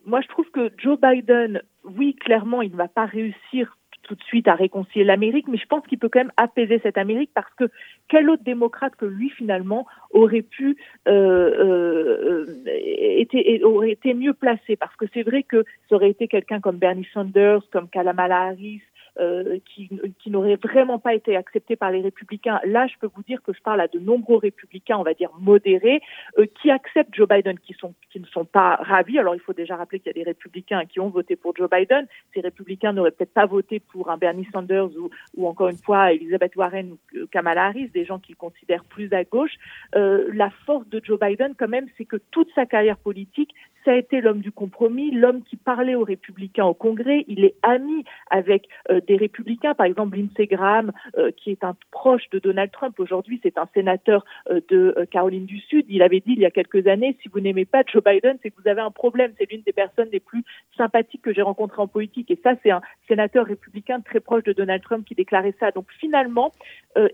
moi, 0.05 0.21
je 0.21 0.27
trouve 0.27 0.49
que 0.51 0.71
Joe 0.77 0.99
Biden, 0.99 1.61
oui, 1.83 2.15
clairement, 2.15 2.61
il 2.61 2.71
ne 2.71 2.77
va 2.77 2.88
pas 2.88 3.05
réussir 3.05 3.77
tout 4.03 4.15
de 4.15 4.23
suite 4.23 4.47
à 4.47 4.55
réconcilier 4.55 5.05
l'Amérique, 5.05 5.47
mais 5.47 5.57
je 5.57 5.65
pense 5.65 5.85
qu'il 5.88 5.99
peut 5.99 6.09
quand 6.09 6.19
même 6.19 6.31
apaiser 6.38 6.79
cette 6.83 6.97
Amérique 6.97 7.31
parce 7.33 7.53
que 7.55 7.65
quel 8.07 8.29
autre 8.29 8.43
démocrate 8.43 8.95
que 8.95 9.05
lui 9.05 9.29
finalement 9.29 9.85
aurait 10.11 10.41
pu 10.41 10.77
euh, 11.07 12.45
euh, 12.45 13.63
aurait 13.63 13.91
été 13.91 14.13
mieux 14.13 14.33
placé? 14.33 14.75
Parce 14.75 14.95
que 14.95 15.05
c'est 15.13 15.23
vrai 15.23 15.43
que 15.43 15.63
ça 15.89 15.95
aurait 15.95 16.09
été 16.09 16.27
quelqu'un 16.27 16.59
comme 16.59 16.77
Bernie 16.77 17.07
Sanders, 17.13 17.61
comme 17.71 17.89
Kamala 17.89 18.47
Harris, 18.47 18.81
euh, 19.19 19.60
qui, 19.66 19.90
qui 20.19 20.31
n'aurait 20.31 20.56
vraiment 20.56 20.98
pas 20.98 21.13
été 21.13 21.36
accepté 21.36 21.75
par 21.75 21.92
les 21.92 22.02
républicains. 22.02 22.60
Là, 22.66 22.88
je 22.88 22.94
peux 23.00 23.10
vous 23.13 23.24
dire 23.24 23.42
que 23.42 23.54
je 23.54 23.62
parle 23.62 23.81
à 23.81 23.88
de 23.88 24.00
nombreux 24.00 24.38
républicains, 24.38 24.98
on 24.98 25.04
va 25.04 25.13
dire 25.13 25.30
modérés, 25.40 26.02
euh, 26.38 26.46
qui 26.62 26.72
acceptent 26.72 27.13
Joe 27.13 27.28
Biden, 27.28 27.60
qui, 27.60 27.74
sont, 27.74 27.94
qui 28.10 28.19
ne 28.19 28.25
sont 28.25 28.46
pas 28.46 28.75
ravis. 28.75 29.19
Alors, 29.19 29.36
il 29.36 29.42
faut 29.42 29.54
déjà 29.54 29.75
rappeler 29.75 30.00
qu'il 30.00 30.08
y 30.08 30.12
a 30.12 30.24
des 30.24 30.24
républicains 30.24 30.86
qui 30.86 31.00
ont 31.00 31.10
voté 31.10 31.36
pour 31.36 31.56
Joe 31.56 31.69
Biden. 31.69 32.08
Ces 32.34 32.42
républicains 32.42 32.94
n'auraient 32.94 33.12
peut-être 33.12 33.34
pas 33.34 33.46
voté 33.46 33.80
pour 33.80 34.10
un 34.10 34.18
Bernie 34.18 34.48
Sanders 34.54 34.96
ou, 34.98 35.10
ou 35.36 35.48
encore 35.48 35.69
une 35.69 35.78
fois 35.78 36.13
Elizabeth 36.13 36.56
Warren 36.56 36.92
ou 36.92 37.25
Kamala 37.31 37.66
Harris, 37.66 37.90
des 37.90 38.06
gens 38.06 38.19
qu'ils 38.19 38.36
considèrent 38.36 38.86
plus 38.86 39.12
à 39.13 39.24
gauche. 39.24 39.56
Euh, 39.96 40.30
la 40.34 40.50
force 40.66 40.88
de 40.88 41.02
Joe 41.04 41.19
Biden, 41.19 41.54
quand 41.58 41.68
même, 41.68 41.88
c'est 41.98 42.06
que 42.06 42.18
toute 42.31 42.50
sa 42.56 42.66
carrière 42.66 42.98
politique, 42.98 43.54
ça 43.86 43.92
a 43.92 43.95
été 43.95 44.22
l'homme 44.22 44.42
du 44.42 44.51
compromis, 44.51 45.12
l'homme 45.12 45.44
qui 45.44 45.56
parlait 45.56 45.95
aux 45.95 46.04
républicains 46.04 46.66
au 46.66 46.74
Congrès. 46.74 47.25
Il 47.28 47.44
est 47.44 47.56
ami 47.63 48.04
avec 48.30 48.68
euh, 48.89 49.01
des 49.07 49.16
républicains, 49.16 49.74
par 49.74 49.86
exemple 49.86 50.18
Lindsey 50.18 50.48
Graham, 50.48 50.92
euh, 51.18 51.31
qui 51.31 51.51
est 51.51 51.63
un 51.63 51.75
proche 51.92 52.30
de 52.31 52.39
Donald 52.39 52.72
Trump. 52.72 53.00
Aujourd'hui, 53.00 53.39
c'est 53.44 53.57
un 53.57 53.68
sénateur 53.74 54.25
euh, 54.50 54.62
de 54.69 55.08
Caroline 55.12 55.46
du 55.46 55.60
Sud. 55.60 55.86
Il 55.89 56.01
avait 56.01 56.20
dit 56.20 56.34
il 56.34 56.39
y 56.39 56.46
a 56.46 56.51
quelques 56.51 56.88
années, 56.88 57.17
si 57.22 57.29
vous 57.29 57.39
n'aimez 57.39 57.65
pas 57.65 57.84
Joe 57.86 58.03
Biden, 58.03 58.38
c'est 58.41 58.51
que 58.51 58.62
vous 58.62 58.67
avez 58.67 58.82
un 58.82 58.91
problème. 58.91 59.34
C'est 59.38 59.50
l'une 59.50 59.62
des 59.62 59.74
personnes 59.74 60.10
les 60.12 60.20
plus 60.20 60.44
sympathiques 60.77 61.22
que 61.22 61.34
j'ai 61.34 61.41
rencontrées 61.41 61.82
en 61.82 61.88
politique. 61.88 62.29
Et 62.32 62.39
ça, 62.44 62.53
c'est 62.63 62.72
un 62.72 62.82
sénateur 63.08 63.46
républicain 63.46 64.01
très 64.01 64.20
proche 64.20 64.44
de 64.44 64.53
Donald 64.53 64.82
Trump 64.84 65.05
qui 65.05 65.15
déclarait 65.15 65.55
ça. 65.60 65.72
Donc 65.72 65.86
finalement, 66.00 66.51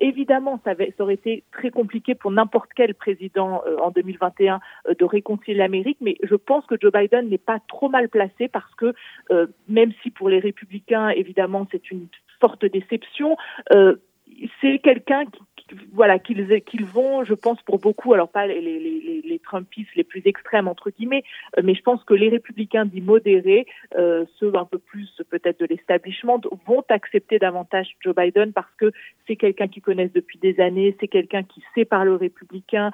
évidemment, 0.02 0.60
ça, 0.64 0.74
ça, 0.76 1.04
aurait 1.04 1.14
été 1.14 1.44
très 1.52 1.70
compliqué 1.70 2.16
pour 2.16 2.32
n'importe 2.32 2.70
quel 2.76 2.94
président 2.94 3.62
en 3.82 3.92
2021 3.92 4.60
de 4.98 5.06
réconcilier 5.06 5.58
l'Amérique, 5.58 5.98
mais 6.02 6.18
je 6.24 6.36
pense 6.36 6.57
que 6.66 6.76
Joe 6.80 6.92
Biden 6.92 7.30
n'est 7.30 7.38
pas 7.38 7.60
trop 7.68 7.90
mal 7.90 8.10
placé 8.10 8.48
parce 8.48 8.74
que 8.76 8.94
euh, 9.32 9.48
même 9.68 9.92
si 10.02 10.10
pour 10.10 10.30
les 10.30 10.40
républicains, 10.40 11.10
évidemment, 11.10 11.68
c'est 11.72 11.92
une 11.92 12.08
forte 12.40 12.66
déception, 12.66 13.38
euh, 13.74 13.96
c'est 14.62 14.80
quelqu'un 14.80 15.26
qui, 15.26 15.42
voilà 15.92 16.20
qu'ils 16.20 16.62
qu'ils 16.62 16.86
vont, 16.86 17.24
je 17.24 17.34
pense 17.34 17.62
pour 17.64 17.80
beaucoup, 17.80 18.14
alors 18.14 18.30
pas 18.30 18.48
les, 18.48 18.62
les, 18.62 19.22
les, 19.24 19.40
Trumpistes 19.40 19.96
les 19.96 20.04
plus 20.04 20.22
extrêmes 20.26 20.68
entre 20.68 20.90
guillemets, 20.90 21.24
euh, 21.58 21.62
mais 21.64 21.76
je 21.76 21.82
pense 21.82 22.04
que 22.04 22.14
les 22.14 22.30
républicains 22.30 22.86
dits 22.86 23.02
modérés, 23.02 23.66
ceux 23.94 24.56
un 24.56 24.66
peu 24.66 24.78
plus 24.78 25.22
peut-être 25.30 25.60
de 25.60 25.66
l'establishment, 25.66 26.42
vont 26.66 26.84
accepter 26.90 27.40
davantage 27.40 27.96
Joe 28.02 28.16
Biden 28.16 28.54
parce 28.54 28.74
que 28.78 28.92
c'est 29.28 29.36
quelqu'un 29.36 29.68
qu'ils 29.68 29.84
connaissent 29.84 30.14
depuis 30.14 30.40
des 30.40 30.60
années, 30.60 30.96
c'est 31.00 31.08
quelqu'un 31.08 31.44
qui 31.44 31.64
sait 31.74 31.86
parler 31.86 32.12
aux 32.12 32.18
républicains. 32.18 32.92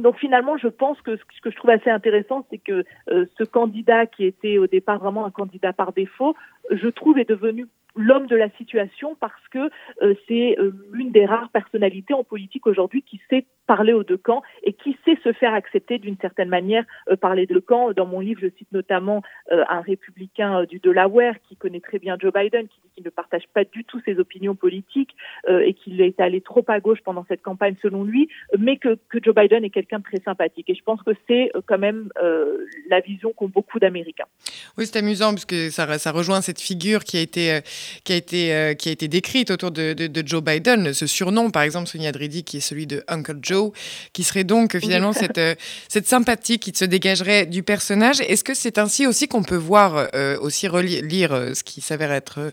Donc 0.00 0.18
finalement, 0.18 0.56
je 0.56 0.68
pense 0.68 1.00
que 1.02 1.16
ce 1.16 1.40
que 1.42 1.50
je 1.50 1.56
trouve 1.56 1.70
assez 1.70 1.90
intéressant, 1.90 2.46
c'est 2.50 2.58
que 2.58 2.84
euh, 3.10 3.26
ce 3.38 3.44
candidat 3.44 4.06
qui 4.06 4.24
était 4.24 4.58
au 4.58 4.66
départ 4.66 4.98
vraiment 4.98 5.24
un 5.24 5.30
candidat 5.30 5.72
par 5.72 5.92
défaut, 5.92 6.34
je 6.70 6.88
trouve 6.88 7.18
est 7.18 7.28
devenu 7.28 7.66
l'homme 7.96 8.26
de 8.26 8.36
la 8.36 8.50
situation 8.50 9.16
parce 9.20 9.48
que 9.50 9.70
euh, 10.02 10.14
c'est 10.28 10.56
euh, 10.58 10.72
l'une 10.92 11.10
des 11.10 11.26
rares 11.26 11.50
personnalités 11.50 12.14
en 12.14 12.24
politique 12.24 12.66
aujourd'hui 12.66 13.02
qui 13.02 13.20
sait 13.28 13.46
parler 13.70 13.92
aux 13.92 14.02
deux 14.02 14.16
camps 14.16 14.42
et 14.64 14.72
qui 14.72 14.96
sait 15.04 15.16
se 15.22 15.32
faire 15.32 15.54
accepter 15.54 15.98
d'une 15.98 16.16
certaine 16.20 16.48
manière 16.48 16.84
par 17.20 17.36
les 17.36 17.46
deux 17.46 17.60
camps. 17.60 17.92
Dans 17.92 18.04
mon 18.04 18.18
livre, 18.18 18.40
je 18.42 18.48
cite 18.58 18.72
notamment 18.72 19.22
un 19.48 19.80
républicain 19.80 20.64
du 20.64 20.80
Delaware 20.80 21.36
qui 21.48 21.54
connaît 21.54 21.78
très 21.78 22.00
bien 22.00 22.16
Joe 22.20 22.32
Biden, 22.32 22.66
qui 22.66 22.80
dit 22.82 22.90
qu'il 22.96 23.04
ne 23.04 23.10
partage 23.10 23.44
pas 23.54 23.62
du 23.62 23.84
tout 23.84 24.00
ses 24.04 24.18
opinions 24.18 24.56
politiques 24.56 25.14
et 25.48 25.72
qu'il 25.74 26.00
est 26.00 26.18
allé 26.18 26.40
trop 26.40 26.64
à 26.66 26.80
gauche 26.80 26.98
pendant 27.04 27.24
cette 27.28 27.42
campagne 27.42 27.76
selon 27.80 28.02
lui, 28.02 28.28
mais 28.58 28.76
que, 28.76 28.98
Joe 29.22 29.34
Biden 29.36 29.62
est 29.64 29.70
quelqu'un 29.70 29.98
de 29.98 30.04
très 30.04 30.20
sympathique. 30.24 30.68
Et 30.68 30.74
je 30.74 30.82
pense 30.82 31.00
que 31.02 31.12
c'est 31.28 31.52
quand 31.66 31.78
même 31.78 32.10
la 32.88 32.98
vision 32.98 33.32
qu'ont 33.32 33.48
beaucoup 33.48 33.78
d'Américains. 33.78 34.26
Oui, 34.78 34.86
c'est 34.86 34.98
amusant 34.98 35.30
parce 35.30 35.44
que 35.44 35.70
ça, 35.70 36.10
rejoint 36.10 36.40
cette 36.40 36.60
figure 36.60 37.04
qui 37.04 37.18
a 37.18 37.20
été 37.20 39.08
décrite 39.08 39.52
autour 39.52 39.70
de, 39.70 39.92
de, 39.92 40.26
Joe 40.26 40.42
Biden, 40.42 40.92
ce 40.92 41.06
surnom, 41.06 41.50
par 41.50 41.62
exemple, 41.62 41.86
Sonia 41.86 42.10
Dridi, 42.10 42.42
qui 42.42 42.56
est 42.56 42.60
celui 42.60 42.86
de 42.86 43.02
Uncle 43.08 43.38
Joe, 43.42 43.59
qui 44.12 44.24
serait 44.24 44.44
donc 44.44 44.78
finalement 44.78 45.12
cette, 45.12 45.40
cette 45.88 46.08
sympathie 46.08 46.58
qui 46.58 46.72
se 46.74 46.84
dégagerait 46.84 47.46
du 47.46 47.62
personnage. 47.62 48.20
Est-ce 48.20 48.44
que 48.44 48.54
c'est 48.54 48.78
ainsi 48.78 49.06
aussi 49.06 49.28
qu'on 49.28 49.42
peut 49.42 49.56
voir, 49.56 50.08
euh, 50.14 50.38
aussi 50.40 50.68
relire 50.68 51.32
euh, 51.32 51.54
ce 51.54 51.62
qui 51.62 51.80
s'avère 51.80 52.12
être 52.12 52.52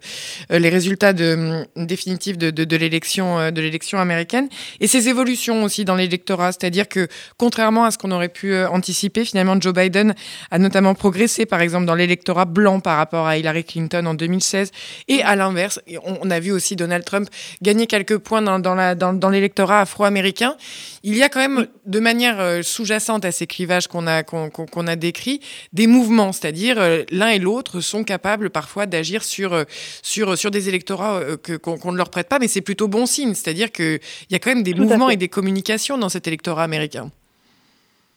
euh, 0.51 0.59
les 0.59 0.69
résultats 0.69 1.13
de, 1.13 1.65
définitifs 1.75 2.37
de, 2.37 2.77
l'élection 2.77 3.51
de 3.51 3.61
l'élection 3.61 3.99
américaine 3.99 4.49
et 4.79 4.87
ces 4.87 5.09
évolutions 5.09 5.63
aussi 5.63 5.85
dans 5.85 5.95
l'électorat, 5.95 6.51
c'est-à-dire 6.51 6.87
que 6.87 7.07
contrairement 7.37 7.85
à 7.85 7.91
ce 7.91 7.97
qu'on 7.97 8.11
aurait 8.11 8.29
pu 8.29 8.55
anticiper, 8.65 9.25
finalement 9.25 9.59
Joe 9.59 9.73
Biden 9.73 10.15
a 10.51 10.59
notamment 10.59 10.93
progressé, 10.93 11.45
par 11.45 11.61
exemple, 11.61 11.85
dans 11.85 11.95
l'électorat 11.95 12.45
blanc 12.45 12.79
par 12.79 12.97
rapport 12.97 13.27
à 13.27 13.37
Hillary 13.37 13.63
Clinton 13.63 14.05
en 14.05 14.13
2016 14.13 14.71
et 15.07 15.21
à 15.23 15.35
l'inverse, 15.35 15.79
on, 16.03 16.29
a 16.29 16.39
vu 16.39 16.51
aussi 16.51 16.75
Donald 16.75 17.05
Trump 17.05 17.29
gagner 17.61 17.87
quelques 17.87 18.17
points 18.17 18.41
dans, 18.41 18.59
dans 18.59 19.29
l'électorat 19.29 19.81
afro-américain. 19.81 20.55
Il 21.03 21.15
y 21.15 21.23
a 21.23 21.29
quand 21.29 21.39
même, 21.39 21.67
de 21.85 21.99
manière 21.99 22.63
sous-jacente 22.63 23.25
à 23.25 23.31
ces 23.31 23.47
clivages 23.47 23.87
qu'on 23.87 24.07
a, 24.07 24.23
qu'on 24.23 24.87
a 24.87 24.95
décrits, 24.95 25.39
des 25.73 25.87
mouvements, 25.87 26.31
c'est-à-dire 26.31 26.79
euh, 26.79 27.03
l'un 27.11 27.29
et 27.29 27.39
l'autre 27.39 27.79
sont 27.79 28.03
capables 28.03 28.49
parfois 28.49 28.85
d'agir 28.85 29.23
sur, 29.23 29.53
euh, 29.53 29.63
sur, 30.01 30.37
sur 30.37 30.51
des 30.51 30.69
électorats 30.69 31.19
euh, 31.19 31.37
que, 31.37 31.55
qu'on, 31.55 31.91
ne 31.91 31.97
leur 31.97 32.09
prête 32.09 32.29
pas, 32.29 32.39
mais 32.39 32.47
c'est 32.47 32.61
plutôt 32.61 32.87
bon 32.87 33.05
signe, 33.05 33.33
c'est-à-dire 33.33 33.71
qu'il 33.71 33.99
y 34.29 34.35
a 34.35 34.39
quand 34.39 34.53
même 34.53 34.63
des 34.63 34.73
mouvements 34.73 35.09
et 35.09 35.17
des 35.17 35.27
communications 35.27 35.97
dans 35.97 36.09
cet 36.09 36.27
électorat 36.27 36.63
américain. 36.63 37.09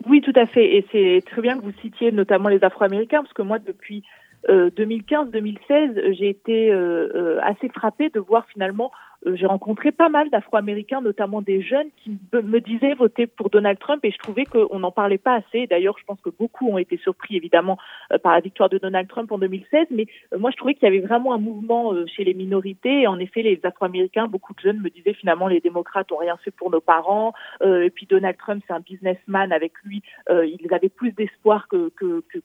Oui, 0.06 0.22
tout 0.22 0.32
à 0.34 0.46
fait. 0.46 0.76
Et 0.76 0.86
c'est 0.90 1.22
très 1.30 1.42
bien 1.42 1.58
que 1.58 1.62
vous 1.62 1.74
citiez 1.82 2.10
notamment 2.10 2.48
les 2.48 2.62
Afro-Américains, 2.64 3.22
parce 3.22 3.34
que 3.34 3.42
moi, 3.42 3.58
depuis 3.58 4.02
2015-2016, 4.48 6.14
j'ai 6.18 6.30
été 6.30 6.72
assez 7.42 7.68
frappée 7.68 8.08
de 8.08 8.20
voir 8.20 8.46
finalement 8.50 8.90
euh, 8.90 9.09
j'ai 9.26 9.46
rencontré 9.46 9.92
pas 9.92 10.08
mal 10.08 10.30
d'Afro-Américains, 10.30 11.02
notamment 11.02 11.42
des 11.42 11.60
jeunes, 11.60 11.88
qui 12.02 12.18
me 12.32 12.58
disaient 12.60 12.94
voter 12.94 13.26
pour 13.26 13.50
Donald 13.50 13.78
Trump 13.78 14.02
et 14.04 14.10
je 14.10 14.18
trouvais 14.18 14.46
qu'on 14.46 14.78
n'en 14.78 14.92
parlait 14.92 15.18
pas 15.18 15.34
assez. 15.34 15.66
D'ailleurs, 15.66 15.96
je 15.98 16.04
pense 16.04 16.20
que 16.20 16.30
beaucoup 16.30 16.68
ont 16.68 16.78
été 16.78 16.96
surpris, 16.96 17.36
évidemment, 17.36 17.76
euh, 18.12 18.18
par 18.18 18.32
la 18.32 18.40
victoire 18.40 18.70
de 18.70 18.78
Donald 18.78 19.08
Trump 19.08 19.30
en 19.30 19.38
2016. 19.38 19.88
Mais 19.90 20.06
euh, 20.32 20.38
moi, 20.38 20.50
je 20.50 20.56
trouvais 20.56 20.74
qu'il 20.74 20.84
y 20.84 20.86
avait 20.86 21.06
vraiment 21.06 21.34
un 21.34 21.38
mouvement 21.38 21.94
chez 22.06 22.24
les 22.24 22.32
minorités. 22.32 23.06
En 23.06 23.18
effet, 23.18 23.42
les 23.42 23.60
Afro-Américains, 23.62 24.26
beaucoup 24.26 24.54
de 24.54 24.60
jeunes 24.60 24.80
me 24.80 24.88
disaient 24.88 25.14
finalement, 25.14 25.48
les 25.48 25.60
démocrates 25.60 26.10
ont 26.12 26.16
rien 26.16 26.38
fait 26.38 26.50
pour 26.50 26.70
nos 26.70 26.80
parents. 26.80 27.34
et 27.62 27.90
puis 27.90 28.06
Donald 28.06 28.36
Trump, 28.38 28.62
c'est 28.66 28.72
un 28.72 28.80
businessman. 28.80 29.52
Avec 29.52 29.72
lui, 29.84 30.02
ils 30.30 30.68
avaient 30.72 30.88
plus 30.88 31.12
d'espoir 31.12 31.68
que 31.68 31.92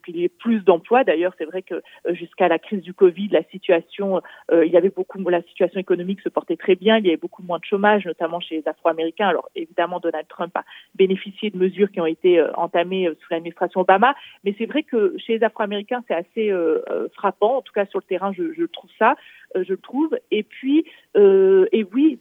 qu'il 0.04 0.18
y 0.18 0.24
ait 0.24 0.30
plus 0.30 0.62
d'emplois. 0.62 1.04
D'ailleurs, 1.04 1.34
c'est 1.38 1.46
vrai 1.46 1.62
que 1.62 1.82
jusqu'à 2.10 2.48
la 2.48 2.60
crise 2.60 2.82
du 2.82 2.94
Covid, 2.94 3.30
la 3.30 3.44
situation, 3.44 4.22
il 4.52 4.72
y 4.72 4.78
avait 4.78 4.90
beaucoup, 4.90 5.20
la 5.30 5.42
situation 5.44 5.80
économique 5.80 6.22
se 6.22 6.30
portait 6.30 6.58
très 6.58 6.65
bien. 6.74 6.98
Il 6.98 7.06
y 7.06 7.10
avait 7.10 7.18
beaucoup 7.18 7.44
moins 7.44 7.60
de 7.60 7.66
chômage, 7.66 8.06
notamment 8.06 8.40
chez 8.40 8.56
les 8.56 8.68
Afro-Américains. 8.68 9.28
Alors 9.28 9.50
évidemment, 9.56 10.00
Donald 10.00 10.28
Trump 10.28 10.52
a 10.58 10.64
bénéficié 10.96 11.52
de 11.52 11.58
mesures 11.58 11.92
qui 11.92 12.02
ont 12.02 12.08
été 12.08 12.40
euh, 12.40 12.52
entamées 12.56 13.08
euh, 13.08 13.16
sous 13.22 13.28
l'administration 13.30 13.82
Obama, 13.82 14.16
mais 14.44 14.56
c'est 14.58 14.66
vrai 14.66 14.82
que 14.82 15.16
chez 15.20 15.38
les 15.38 15.44
Afro-Américains, 15.44 16.04
c'est 16.08 16.16
assez 16.16 16.50
euh, 16.50 16.82
frappant. 17.14 17.58
En 17.58 17.62
tout 17.62 17.74
cas, 17.74 17.86
sur 17.86 18.00
le 18.00 18.06
terrain, 18.06 18.34
je, 18.34 18.54
je 18.58 18.64
trouve 18.66 18.90
ça. 18.98 19.16
Euh, 19.56 19.64
je 19.68 19.74
trouve. 19.74 20.18
Et 20.32 20.44
puis, 20.44 20.86
euh, 21.16 21.66
et 21.72 21.86
oui, 21.94 22.20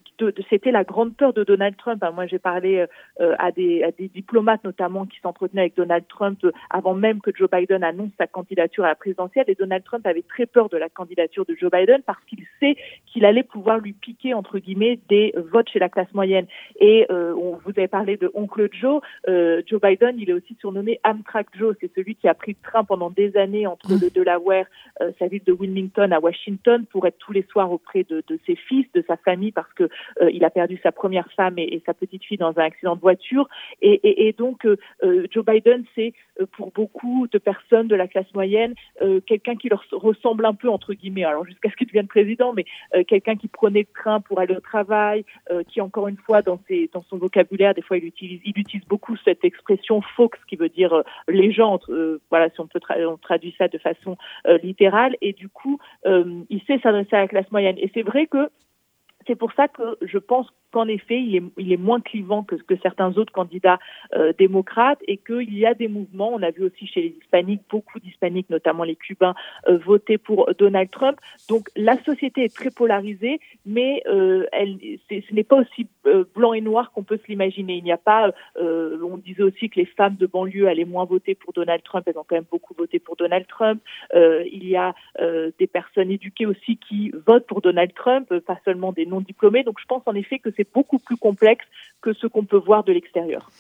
c'était 0.49 0.71
la 0.71 0.85
grande 0.85 1.17
peur 1.17 1.33
de 1.33 1.45
Donald 1.45 1.77
Trump. 1.77 2.05
Moi, 2.15 2.27
j'ai 2.27 2.39
parlé 2.39 2.87
euh, 3.21 3.35
à, 3.39 3.51
des, 3.51 3.83
à 3.83 3.91
des 3.91 4.09
diplomates 4.09 4.63
notamment 4.65 5.07
qui 5.07 5.19
s'entretenaient 5.21 5.63
avec 5.63 5.77
Donald 5.77 6.05
Trump 6.09 6.47
avant 6.71 6.95
même 6.95 7.21
que 7.21 7.31
Joe 7.35 7.51
Biden 7.51 7.83
annonce 7.83 8.11
sa 8.19 8.27
candidature 8.27 8.85
à 8.85 8.89
la 8.89 8.95
présidentielle. 8.95 9.47
Et 9.49 9.55
Donald 9.55 9.85
Trump 9.85 10.07
avait 10.07 10.23
très 10.23 10.47
peur 10.47 10.69
de 10.69 10.77
la 10.77 10.89
candidature 10.89 11.45
de 11.45 11.55
Joe 11.55 11.71
Biden 11.71 12.03
parce 12.07 12.23
qu'il 12.25 12.45
sait 12.61 12.77
qu'il 13.07 13.25
allait 13.25 13.43
pouvoir 13.43 13.79
lui 13.79 13.93
piquer 13.93 14.35
entre 14.35 14.59
guillemets 14.59 14.99
des 15.09 15.35
votes 15.37 15.69
chez 15.69 15.79
la 15.79 15.89
classe 15.89 16.13
moyenne. 16.15 16.47
Et 16.81 17.07
on 17.11 17.59
vous 17.65 17.73
avez 17.77 17.89
parlé 17.89 18.17
de 18.17 18.31
Oncle 18.35 18.69
Joe. 18.73 19.01
Joe 19.27 19.81
Biden, 19.81 20.17
il 20.19 20.31
est 20.31 20.33
aussi 20.33 20.57
surnommé 20.61 21.01
Amtrak 21.05 21.47
Joe. 21.57 21.75
C'est 21.81 21.93
celui 21.95 22.15
qui 22.15 22.29
a 22.29 22.35
pris 22.35 22.53
le 22.53 22.69
train 22.69 22.85
pendant 22.85 23.11
des 23.11 23.37
années 23.37 23.67
entre 23.67 23.91
le 23.91 24.11
Delaware, 24.11 24.67
sa 25.19 25.27
ville 25.27 25.45
de 25.45 25.53
Wilmington 25.53 26.11
à 26.13 26.21
Washington 26.21 26.85
pour 26.87 27.07
être 27.07 27.24
tous 27.25 27.33
les 27.33 27.45
soirs 27.51 27.73
auprès 27.73 28.05
de, 28.05 28.23
ses 28.47 28.57
fils, 28.57 28.87
de 28.95 29.03
sa 29.07 29.17
famille, 29.17 29.53
parce 29.53 29.73
que 29.75 29.85
euh, 30.21 30.31
il 30.31 30.45
a 30.45 30.51
perdu 30.51 30.79
sa 30.83 30.93
première 30.93 31.31
femme 31.33 31.59
et, 31.59 31.83
sa 31.87 31.95
petite 31.95 32.25
fille 32.25 32.37
dans 32.37 32.59
un 32.59 32.65
accident 32.65 32.97
de 32.97 33.01
voiture. 33.01 33.49
Et, 33.83 34.35
donc, 34.37 34.65
euh, 34.65 34.77
euh 35.03 35.27
Joe 35.31 35.45
Biden, 35.45 35.85
c'est 35.95 36.13
euh, 36.41 36.47
pour 36.57 36.71
beaucoup 36.73 37.27
de 37.29 37.39
personnes 37.39 37.89
de 37.89 37.97
la 37.97 38.09
classe 38.09 38.33
moyenne 38.35 38.75
quelqu'un 39.27 39.57
qui 39.57 39.69
leur 39.69 39.85
ressemble 39.93 40.45
un 40.47 40.55
peu 40.55 40.69
entre 40.69 40.95
guillemets. 40.95 41.25
Alors 41.25 41.45
jusqu'à 41.45 41.71
ce 41.71 41.77
qu'il 41.77 41.87
devienne 41.87 42.07
président, 42.07 42.53
mais 42.53 42.65
quelqu'un 43.07 43.37
qui 43.37 43.49
prenait 43.49 43.81
le 43.81 44.01
train 44.01 44.21
pour 44.21 44.41
aller 44.41 44.55
au 44.55 44.61
travail, 44.61 45.25
qui 45.69 45.81
encore 45.81 46.09
une 46.09 46.17
fois 46.17 46.43
dans, 46.43 46.59
ses, 46.69 46.91
dans 46.93 47.03
son 47.09 47.19
vocabulaire, 47.19 47.75
des 47.75 47.83
fois 47.83 47.97
il 47.97 48.05
utilise, 48.05 48.41
il 48.45 48.59
utilise 48.59 48.87
beaucoup 48.87 49.17
cette 49.25 49.45
expression 49.45 50.01
Fox, 50.17 50.39
qui 50.49 50.57
veut 50.57 50.69
dire 50.69 51.03
légende. 51.29 51.83
voilà, 52.31 52.51
si 52.51 52.61
on 52.61 52.67
peut 52.67 52.81
on 53.07 53.17
traduit 53.17 53.55
ça 53.59 53.69
de 53.69 53.79
façon 53.79 54.17
littérale. 54.63 55.17
Et 55.21 55.33
du 55.33 55.49
coup, 55.49 55.79
il 56.07 56.63
sait 56.67 56.79
s'adresser 56.83 57.14
à 57.15 57.21
la 57.21 57.29
classe 57.29 57.51
moyenne. 57.51 57.77
Et 57.79 57.91
c'est 57.95 58.03
vrai 58.03 58.27
que 58.27 58.51
c'est 59.27 59.37
pour 59.37 59.53
ça 59.53 59.69
que 59.69 59.97
je 60.03 60.19
pense 60.19 60.47
qu'en 60.75 60.89
effet, 60.89 61.23
il 61.23 61.73
est, 61.73 61.77
moins 61.77 62.01
clivant 62.01 62.43
que, 62.43 62.57
certains 62.83 63.17
autres 63.17 63.33
candidats 63.33 63.79
euh, 64.15 64.33
démocrates 64.37 64.99
et 65.07 65.19
qu'il 65.19 65.57
y 65.57 65.65
a 65.65 65.73
des 65.73 65.87
mouvements. 65.87 66.31
On 66.35 66.43
a 66.43 66.51
vu 66.51 66.65
aussi 66.65 66.89
chez 66.89 67.01
les 67.01 67.17
hispaniques, 67.23 67.63
beaucoup 67.71 68.01
d'hispaniques, 68.01 68.51
notamment 68.51 68.83
les 68.83 68.97
cubains, 68.97 69.35
euh, 69.69 69.79
voter 69.79 70.19
pour 70.19 70.53
Donald 70.59 70.91
Trump. 70.91 71.17
Donc 71.49 71.69
la 71.77 71.97
société 72.03 72.43
est 72.43 72.55
très 72.55 72.73
polarisée, 72.73 73.39
mais 73.65 74.03
euh, 74.09 74.47
elle, 74.51 74.79
ce 75.09 75.33
n'est 75.33 75.45
pas 75.45 75.61
aussi 75.61 75.87
blanc 76.35 76.53
et 76.55 76.61
noir 76.61 76.91
qu'on 76.91 77.05
peut 77.05 77.19
se 77.19 77.29
l'imaginer. 77.29 77.77
Il 77.77 77.85
n'y 77.85 77.93
a 77.93 77.97
pas, 77.97 78.33
on 78.61 79.17
disait 79.17 79.45
aussi 79.45 79.71
que 79.71 79.79
les 79.79 79.87
femmes 79.87 80.17
de 80.17 80.27
banlieue 80.27 80.67
allaient 80.67 80.85
moins 80.85 81.05
voter 81.05 81.37
pour 81.37 81.53
Donald 81.53 81.83
Trump, 81.85 82.05
elles 82.07 82.19
ont 82.19 82.27
quand 82.29 82.37
même 82.37 82.51
beaucoup 82.51 82.75
voté 82.77 82.99
pour 82.99 83.17
Donald 83.17 83.47
Trump. 83.47 83.81
il 84.13 84.67
y 84.69 84.77
a 84.77 84.95
des 85.59 85.67
personnes 85.67 86.11
éduquées 86.11 86.47
aussi 86.47 86.77
qui 86.77 87.13
votent 87.27 87.47
pour 87.47 87.61
Donald 87.61 87.95
Trump, 87.95 88.27
pas 88.41 88.59
seulement 88.65 88.93
des 88.93 89.07
non 89.07 89.21
diplômés. 89.21 89.63
Donc 89.63 89.79
je 89.81 89.87
pense 89.87 90.03
en 90.07 90.15
effet 90.15 90.39
que 90.41 90.51
c'est 90.57 90.64
beaucoup 90.73 90.99
plus 90.99 91.17
complexe 91.17 91.65
que 92.01 92.13
ce 92.13 92.27
qu'on 92.27 92.45
peut 92.45 92.59
voir 92.59 92.85
de 92.85 92.93
l'extérieur. 92.93 93.51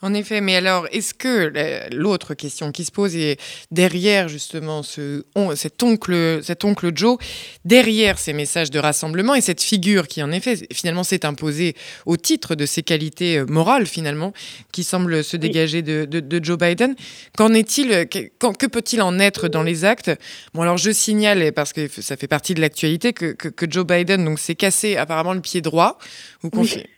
En 0.00 0.14
effet, 0.14 0.40
mais 0.40 0.54
alors, 0.54 0.86
est-ce 0.92 1.12
que 1.12 1.52
l'autre 1.92 2.34
question 2.34 2.70
qui 2.70 2.84
se 2.84 2.92
pose 2.92 3.16
est 3.16 3.36
derrière 3.72 4.28
justement 4.28 4.84
ce, 4.84 5.24
cet, 5.56 5.82
oncle, 5.82 6.38
cet 6.44 6.64
oncle 6.64 6.92
Joe, 6.94 7.18
derrière 7.64 8.16
ces 8.20 8.32
messages 8.32 8.70
de 8.70 8.78
rassemblement 8.78 9.34
et 9.34 9.40
cette 9.40 9.60
figure 9.60 10.06
qui 10.06 10.22
en 10.22 10.30
effet 10.30 10.68
finalement 10.72 11.02
s'est 11.02 11.26
imposée 11.26 11.74
au 12.06 12.16
titre 12.16 12.54
de 12.54 12.64
ses 12.64 12.84
qualités 12.84 13.38
euh, 13.38 13.46
morales 13.46 13.86
finalement, 13.86 14.32
qui 14.70 14.84
semble 14.84 15.24
se 15.24 15.36
dégager 15.36 15.82
de, 15.82 16.04
de, 16.04 16.44
Joe 16.44 16.58
Biden, 16.58 16.94
qu'en 17.36 17.52
est-il, 17.52 18.06
que, 18.08 18.66
peut-il 18.66 19.02
en 19.02 19.18
être 19.18 19.48
dans 19.48 19.64
les 19.64 19.84
actes? 19.84 20.12
Bon 20.54 20.62
alors 20.62 20.76
je 20.76 20.92
signale, 20.92 21.52
parce 21.52 21.72
que 21.72 21.88
ça 21.88 22.16
fait 22.16 22.28
partie 22.28 22.54
de 22.54 22.60
l'actualité, 22.60 23.12
que, 23.12 23.32
que, 23.32 23.66
Joe 23.68 23.84
Biden 23.84 24.24
donc 24.24 24.38
s'est 24.38 24.54
cassé 24.54 24.96
apparemment 24.96 25.34
le 25.34 25.40
pied 25.40 25.60
droit. 25.60 25.98
Vous 26.42 26.50
confiez 26.50 26.88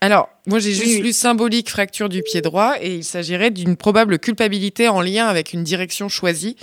alors, 0.00 0.28
moi 0.46 0.58
j'ai 0.58 0.72
juste 0.72 1.02
lu 1.02 1.12
symbolique 1.12 1.68
fracture 1.68 2.08
du 2.08 2.22
pied 2.22 2.40
droit 2.40 2.76
et 2.80 2.94
il 2.94 3.04
s'agirait 3.04 3.50
d'une 3.50 3.76
probable 3.76 4.18
culpabilité 4.18 4.88
en 4.88 5.00
lien 5.00 5.26
avec 5.26 5.52
une 5.52 5.62
direction 5.62 6.08
choisie. 6.08 6.56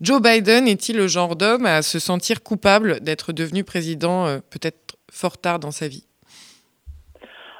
Joe 0.00 0.20
Biden 0.20 0.68
est-il 0.68 0.96
le 0.96 1.08
genre 1.08 1.36
d'homme 1.36 1.66
à 1.66 1.82
se 1.82 1.98
sentir 1.98 2.42
coupable 2.42 3.00
d'être 3.00 3.32
devenu 3.32 3.64
président 3.64 4.26
euh, 4.26 4.38
peut-être 4.50 4.96
fort 5.10 5.38
tard 5.38 5.58
dans 5.58 5.70
sa 5.70 5.88
vie? 5.88 6.04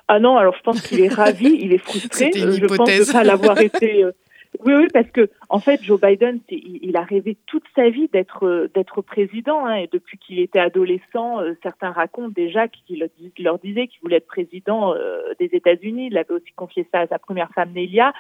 Ah 0.09 0.19
non, 0.21 0.37
alors 0.37 0.55
je 0.57 0.63
pense 0.63 0.83
qu'il 0.83 1.01
est 1.01 1.09
ravi, 1.09 1.57
il 1.61 1.73
est 1.73 1.79
frustré. 1.79 2.31
Une 2.35 2.51
je 2.51 2.57
hypothèse. 2.57 2.99
pense 2.99 3.09
de 3.09 3.13
pas 3.13 3.25
l'avoir 3.25 3.59
été. 3.61 4.03
Euh, 4.03 4.13
oui, 4.65 4.75
oui, 4.75 4.87
parce 4.93 5.11
que 5.11 5.31
En 5.49 5.59
fait, 5.59 5.83
Joe 5.83 6.01
Biden, 6.01 6.41
il, 6.49 6.97
a 6.97 7.03
rêvé 7.03 7.37
toute 7.47 7.65
sa 7.75 7.89
vie 7.91 8.09
d'être 8.09 8.69
d'être 8.75 9.03
président. 9.03 9.67
Hein, 9.67 9.77
et 9.77 9.89
depuis 9.93 10.19
qu'il 10.19 10.39
était 10.39 10.59
adolescent, 10.59 11.41
certains 11.63 11.93
racontent 11.93 12.29
déjà 12.29 12.69
qu'il 12.69 13.09
leur 13.39 13.59
disait 13.59 13.87
qu'il 13.87 14.01
voulait 14.03 14.17
être 14.17 14.27
président 14.27 14.95
des 15.39 15.51
États-Unis. 15.53 16.09
Il 16.11 16.19
avait 16.19 16.33
aussi 16.35 16.53
confié 16.57 16.87
ça 16.93 17.01
à 17.01 17.07
sa 17.07 17.19
première 17.19 17.51
femme 17.53 17.73
Nelia. 17.73 18.13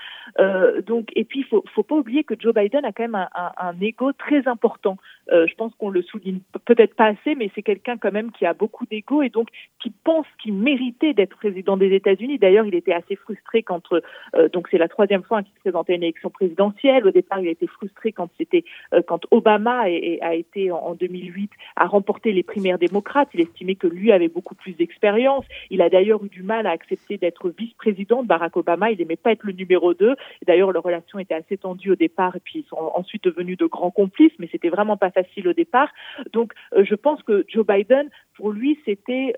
donc, 0.86 1.08
et 1.16 1.24
puis, 1.24 1.42
faut, 1.44 1.64
faut 1.74 1.82
pas 1.82 1.96
oublier 1.96 2.24
que 2.24 2.34
Joe 2.38 2.54
Biden 2.54 2.84
a 2.84 2.92
quand 2.92 3.04
même 3.04 3.14
un, 3.14 3.28
un, 3.56 3.80
ego 3.80 4.12
très 4.12 4.46
important. 4.48 4.96
je 5.30 5.54
pense 5.54 5.74
qu'on 5.76 5.90
le 5.90 6.02
souligne 6.02 6.40
peut-être 6.64 6.94
pas 6.94 7.06
assez, 7.06 7.34
mais 7.34 7.50
c'est 7.54 7.62
quelqu'un 7.62 7.96
quand 7.96 8.12
même 8.12 8.32
qui 8.32 8.46
a 8.46 8.54
beaucoup 8.54 8.86
d'ego 8.86 9.22
et 9.22 9.30
donc 9.30 9.48
qui 9.80 9.90
pense 9.90 10.26
qu'il 10.42 10.54
méritait 10.54 11.14
d'être 11.14 11.36
président 11.36 11.76
des 11.76 11.92
États-Unis. 11.94 12.38
D'ailleurs, 12.38 12.66
il 12.66 12.74
était 12.74 12.92
assez 12.92 13.16
frustré 13.16 13.62
quand 13.62 13.92
euh, 13.92 14.48
donc 14.48 14.68
c'est 14.70 14.78
la 14.78 14.88
troisième 14.88 15.22
fois 15.22 15.42
qu'il 15.42 15.54
se 15.54 15.60
présentait 15.60 15.94
une 15.94 16.02
élection 16.02 16.30
présidentielle. 16.30 17.04
Départ, 17.14 17.40
il 17.40 17.48
était 17.48 17.66
frustré 17.66 18.12
quand 18.12 18.28
c'était 18.38 18.64
euh, 18.92 19.02
quand 19.06 19.20
Obama 19.30 19.82
a, 19.82 20.26
a 20.26 20.34
été 20.34 20.70
en, 20.70 20.94
2008 20.94 21.50
a 21.76 21.86
remporté 21.86 22.32
les 22.32 22.42
primaires 22.42 22.78
démocrates. 22.78 23.28
Il 23.34 23.40
estimait 23.40 23.74
que 23.74 23.86
lui 23.86 24.12
avait 24.12 24.28
beaucoup 24.28 24.54
plus 24.54 24.72
d'expérience. 24.72 25.44
Il 25.70 25.80
a 25.80 25.88
d'ailleurs 25.88 26.24
eu 26.24 26.28
du 26.28 26.42
mal 26.42 26.66
à 26.66 26.70
accepter 26.70 27.16
d'être 27.16 27.50
vice-président 27.56 28.22
de 28.22 28.28
Barack 28.28 28.56
Obama. 28.56 28.90
Il 28.90 28.98
n'aimait 28.98 29.16
pas 29.16 29.32
être 29.32 29.44
le 29.44 29.52
numéro 29.52 29.94
2. 29.94 30.14
D'ailleurs, 30.46 30.72
leur 30.72 30.82
relation 30.82 31.18
était 31.18 31.34
assez 31.34 31.56
tendue 31.56 31.92
au 31.92 31.96
départ 31.96 32.36
et 32.36 32.40
puis 32.40 32.60
ils 32.60 32.68
sont 32.68 32.76
ensuite 32.94 33.24
devenus 33.24 33.56
de 33.56 33.66
grands 33.66 33.90
complices, 33.90 34.32
mais 34.38 34.48
c'était 34.50 34.68
vraiment 34.68 34.96
pas 34.96 35.10
facile 35.10 35.48
au 35.48 35.52
départ. 35.52 35.88
Donc, 36.32 36.52
euh, 36.74 36.84
je 36.84 36.94
pense 36.94 37.22
que 37.22 37.44
Joe 37.48 37.66
Biden, 37.66 38.10
pour 38.36 38.50
lui, 38.50 38.78
c'était 38.84 39.34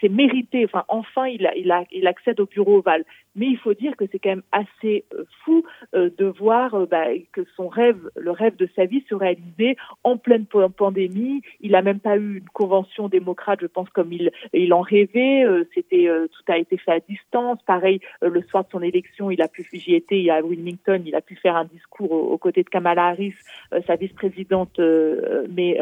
c'est 0.00 0.08
mérité. 0.08 0.64
Enfin, 0.64 0.84
enfin, 0.88 1.26
il, 1.26 1.46
a, 1.46 1.56
il, 1.56 1.70
a, 1.70 1.84
il 1.90 2.06
accède 2.06 2.40
au 2.40 2.46
bureau 2.46 2.78
ovale. 2.78 3.04
Mais 3.34 3.46
il 3.46 3.56
faut 3.56 3.74
dire 3.74 3.96
que 3.96 4.04
c'est 4.10 4.18
quand 4.18 4.30
même 4.30 4.42
assez 4.52 5.04
euh, 5.14 5.24
fou 5.44 5.64
euh, 5.94 6.10
de 6.18 6.26
voir 6.26 6.81
euh, 6.82 6.86
bah, 6.86 7.06
que 7.32 7.42
son 7.56 7.68
rêve, 7.68 8.10
le 8.16 8.30
rêve 8.30 8.56
de 8.56 8.68
sa 8.76 8.84
vie, 8.84 9.04
se 9.08 9.14
réalisait 9.14 9.76
en 10.04 10.16
pleine 10.16 10.46
pandémie. 10.46 11.42
Il 11.60 11.72
n'a 11.72 11.82
même 11.82 12.00
pas 12.00 12.16
eu 12.16 12.38
une 12.38 12.48
convention 12.52 13.08
démocrate, 13.08 13.60
je 13.62 13.66
pense, 13.66 13.88
comme 13.90 14.12
il, 14.12 14.30
il 14.52 14.72
en 14.72 14.80
rêvait. 14.80 15.44
C'était 15.74 16.08
tout 16.32 16.52
a 16.52 16.58
été 16.58 16.76
fait 16.76 16.92
à 16.92 17.00
distance. 17.00 17.58
Pareil, 17.66 18.00
le 18.20 18.42
soir 18.42 18.64
de 18.64 18.70
son 18.70 18.82
élection, 18.82 19.30
il 19.30 19.40
a 19.42 19.48
pu, 19.48 19.66
j'y 19.72 19.94
étais 19.94 20.28
à 20.30 20.42
Wilmington, 20.42 21.02
il 21.04 21.14
a 21.14 21.20
pu 21.20 21.36
faire 21.36 21.56
un 21.56 21.64
discours 21.64 22.12
aux, 22.12 22.38
côtés 22.38 22.62
de 22.62 22.68
Kamala 22.68 23.08
Harris, 23.08 23.34
sa 23.86 23.96
vice-présidente. 23.96 24.78
mais 25.50 25.78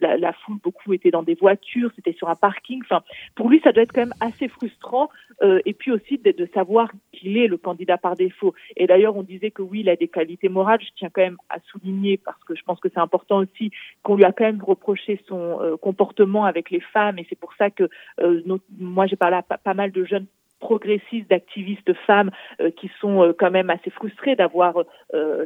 la, 0.00 0.16
la, 0.16 0.32
foule, 0.32 0.58
beaucoup 0.62 0.92
étaient 0.92 1.10
dans 1.10 1.22
des 1.22 1.34
voitures, 1.34 1.90
c'était 1.96 2.12
sur 2.12 2.28
un 2.28 2.36
parking. 2.36 2.80
Enfin, 2.84 3.02
pour 3.34 3.48
lui, 3.48 3.60
ça 3.62 3.72
doit 3.72 3.82
être 3.82 3.92
quand 3.92 4.02
même 4.02 4.14
assez 4.20 4.48
frustrant. 4.48 5.08
et 5.42 5.72
puis 5.72 5.90
aussi 5.90 6.18
de, 6.18 6.32
de 6.32 6.48
savoir 6.54 6.90
qu'il 7.12 7.36
est 7.38 7.46
le 7.46 7.56
candidat 7.56 7.98
par 7.98 8.14
défaut. 8.14 8.54
Et 8.76 8.86
d'ailleurs, 8.86 9.16
on 9.16 9.22
disait 9.22 9.50
que 9.50 9.62
oui, 9.62 9.80
il 9.80 9.88
a 9.88 9.96
des 9.96 10.08
qualités 10.08 10.33
morales. 10.48 10.80
Je 10.80 10.90
tiens 10.96 11.10
quand 11.12 11.22
même 11.22 11.38
à 11.48 11.58
souligner, 11.70 12.16
parce 12.16 12.42
que 12.44 12.54
je 12.54 12.62
pense 12.62 12.80
que 12.80 12.88
c'est 12.92 13.00
important 13.00 13.38
aussi, 13.38 13.70
qu'on 14.02 14.16
lui 14.16 14.24
a 14.24 14.32
quand 14.32 14.44
même 14.44 14.62
reproché 14.62 15.20
son 15.28 15.60
euh, 15.60 15.76
comportement 15.76 16.44
avec 16.44 16.70
les 16.70 16.80
femmes. 16.80 17.18
Et 17.18 17.26
c'est 17.28 17.38
pour 17.38 17.54
ça 17.54 17.70
que 17.70 17.88
euh, 18.20 18.42
moi, 18.78 19.06
j'ai 19.06 19.16
parlé 19.16 19.36
à 19.36 19.42
pas, 19.42 19.74
mal 19.74 19.92
de 19.92 20.04
jeunes 20.04 20.26
progressistes, 20.60 21.28
d'activistes 21.28 21.92
femmes 22.06 22.30
euh, 22.60 22.70
qui 22.70 22.90
sont 23.00 23.34
quand 23.38 23.50
même 23.50 23.68
assez 23.70 23.90
frustrées 23.90 24.36
d'avoir 24.36 24.76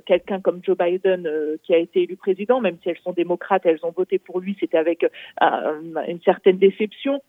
quelqu'un 0.06 0.40
comme 0.40 0.60
Joe 0.62 0.76
Biden 0.76 1.28
qui 1.62 1.74
a 1.74 1.78
été 1.78 2.02
élu 2.02 2.16
président, 2.16 2.60
même 2.60 2.76
si 2.82 2.88
elles 2.88 2.98
sont 2.98 3.12
démocrates, 3.12 3.66
elles 3.66 3.84
ont 3.84 3.90
voté 3.90 4.18
pour 4.18 4.40
lui, 4.40 4.56
c'était 4.58 4.78
avec 4.78 5.04
une 5.40 6.20
certaine 6.24 6.58
déception. 6.58 7.20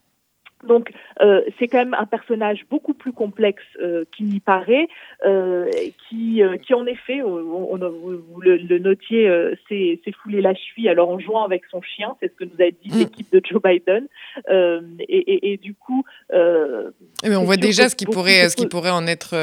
Donc 0.68 0.92
euh, 1.22 1.42
c'est 1.58 1.68
quand 1.68 1.78
même 1.78 1.94
un 1.94 2.06
personnage 2.06 2.66
beaucoup 2.70 2.94
plus 2.94 3.14
complexe 3.14 3.64
euh, 3.82 4.04
qu'il 4.16 4.28
n'y 4.28 4.42
paraît, 4.42 4.90
euh, 5.26 5.70
qui, 6.10 6.44
euh, 6.44 6.58
qui 6.58 6.74
en 6.74 6.86
effet, 6.86 7.22
on, 7.22 7.78
vous, 7.78 8.42
le, 8.42 8.78
notiez, 8.80 9.30
euh, 9.30 9.56
s'est 9.70 10.00
foulé 10.22 10.42
la 10.42 10.54
cheville 10.54 10.90
alors 10.90 11.10
en 11.10 11.20
jouant 11.20 11.46
avec 11.46 11.64
son 11.72 11.82
chien, 11.82 12.16
c'est 12.20 12.28
ce 12.28 12.36
que 12.36 12.44
nous 12.44 12.62
a 12.62 12.72
dit 12.72 12.94
mm. 12.94 13.00
l'équipe 13.00 13.32
de 13.32 13.42
Joe 13.44 13.62
Biden, 13.62 14.08
et, 14.50 15.18
et, 15.18 15.54
et, 15.54 15.58
du 15.58 15.74
coup. 15.76 16.04
Mais 16.32 17.36
on 17.36 17.46
voit 17.46 17.58
déjà 17.58 17.88
ce 17.88 17.96
qui 17.96 18.06
pourrait, 18.06 18.50
ce 18.50 18.56
qui 18.58 18.68
pourrait 18.68 18.90
en 18.90 19.08
être 19.08 19.36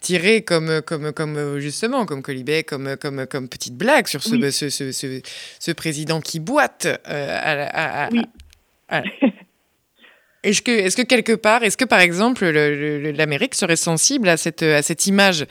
tiré 0.00 0.42
comme, 0.42 0.82
comme, 0.82 1.12
comme 1.12 1.58
justement, 1.58 2.06
comme 2.06 2.22
Colibet, 2.22 2.62
comme, 2.62 2.96
comme, 2.96 3.26
comme 3.26 3.48
petite 3.48 3.76
blague 3.76 4.06
sur 4.06 4.22
ce, 4.22 4.50
ce, 4.50 4.68
ce, 4.68 5.20
ce, 5.58 5.72
président 5.72 6.20
qui 6.20 6.38
boite 6.38 6.86
à, 7.04 8.06
à, 8.06 8.08
oui. 8.10 8.22
Est-ce 10.48 10.62
que, 10.62 10.70
est 10.70 10.96
que 10.96 11.02
quelque 11.02 11.34
part, 11.34 11.62
est-ce 11.62 11.76
que 11.76 11.84
par 11.84 12.00
exemple 12.00 12.46
l'Amérique 12.46 13.54
serait 13.54 13.76
sensible 13.76 14.30
à 14.30 14.38
cette, 14.38 14.62
à 14.62 14.80
cette 14.80 15.06
image? 15.06 15.46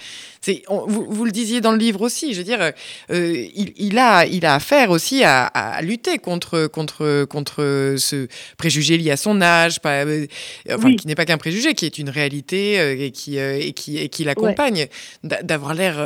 Vous, 0.70 1.06
vous, 1.10 1.26
le 1.26 1.32
disiez 1.32 1.62
dans 1.62 1.72
le 1.72 1.78
livre 1.78 2.02
aussi, 2.02 2.34
je 2.34 2.40
veux 2.40 2.44
dire, 2.44 2.72
euh, 3.12 3.46
il, 3.54 3.74
il, 3.76 4.00
a, 4.00 4.26
il 4.26 4.44
a 4.46 4.56
affaire 4.56 4.90
aussi 4.90 5.24
à, 5.24 5.46
à, 5.46 5.82
lutter 5.84 6.18
contre, 6.18 6.66
contre, 6.68 7.26
contre 7.26 7.96
ce 7.98 8.28
préjugé 8.58 8.98
lié 8.98 9.12
à 9.12 9.18
son 9.18 9.40
âge, 9.42 9.82
pas, 9.82 10.04
euh, 10.06 10.26
enfin, 10.72 10.96
qui 10.96 11.06
n'est 11.06 11.16
pas 11.16 11.26
qu'un 11.26 11.38
préjugé, 11.38 11.76
qui 11.76 11.86
est 11.86 12.00
une 12.00 12.10
réalité 12.10 12.80
euh, 12.80 12.96
et 12.98 13.12
qui, 13.12 13.38
et 13.38 13.74
qui, 13.74 13.98
et 14.00 14.10
qui 14.10 14.24
l'accompagne. 14.24 14.88
D'avoir 15.24 15.76
l'air 15.76 16.00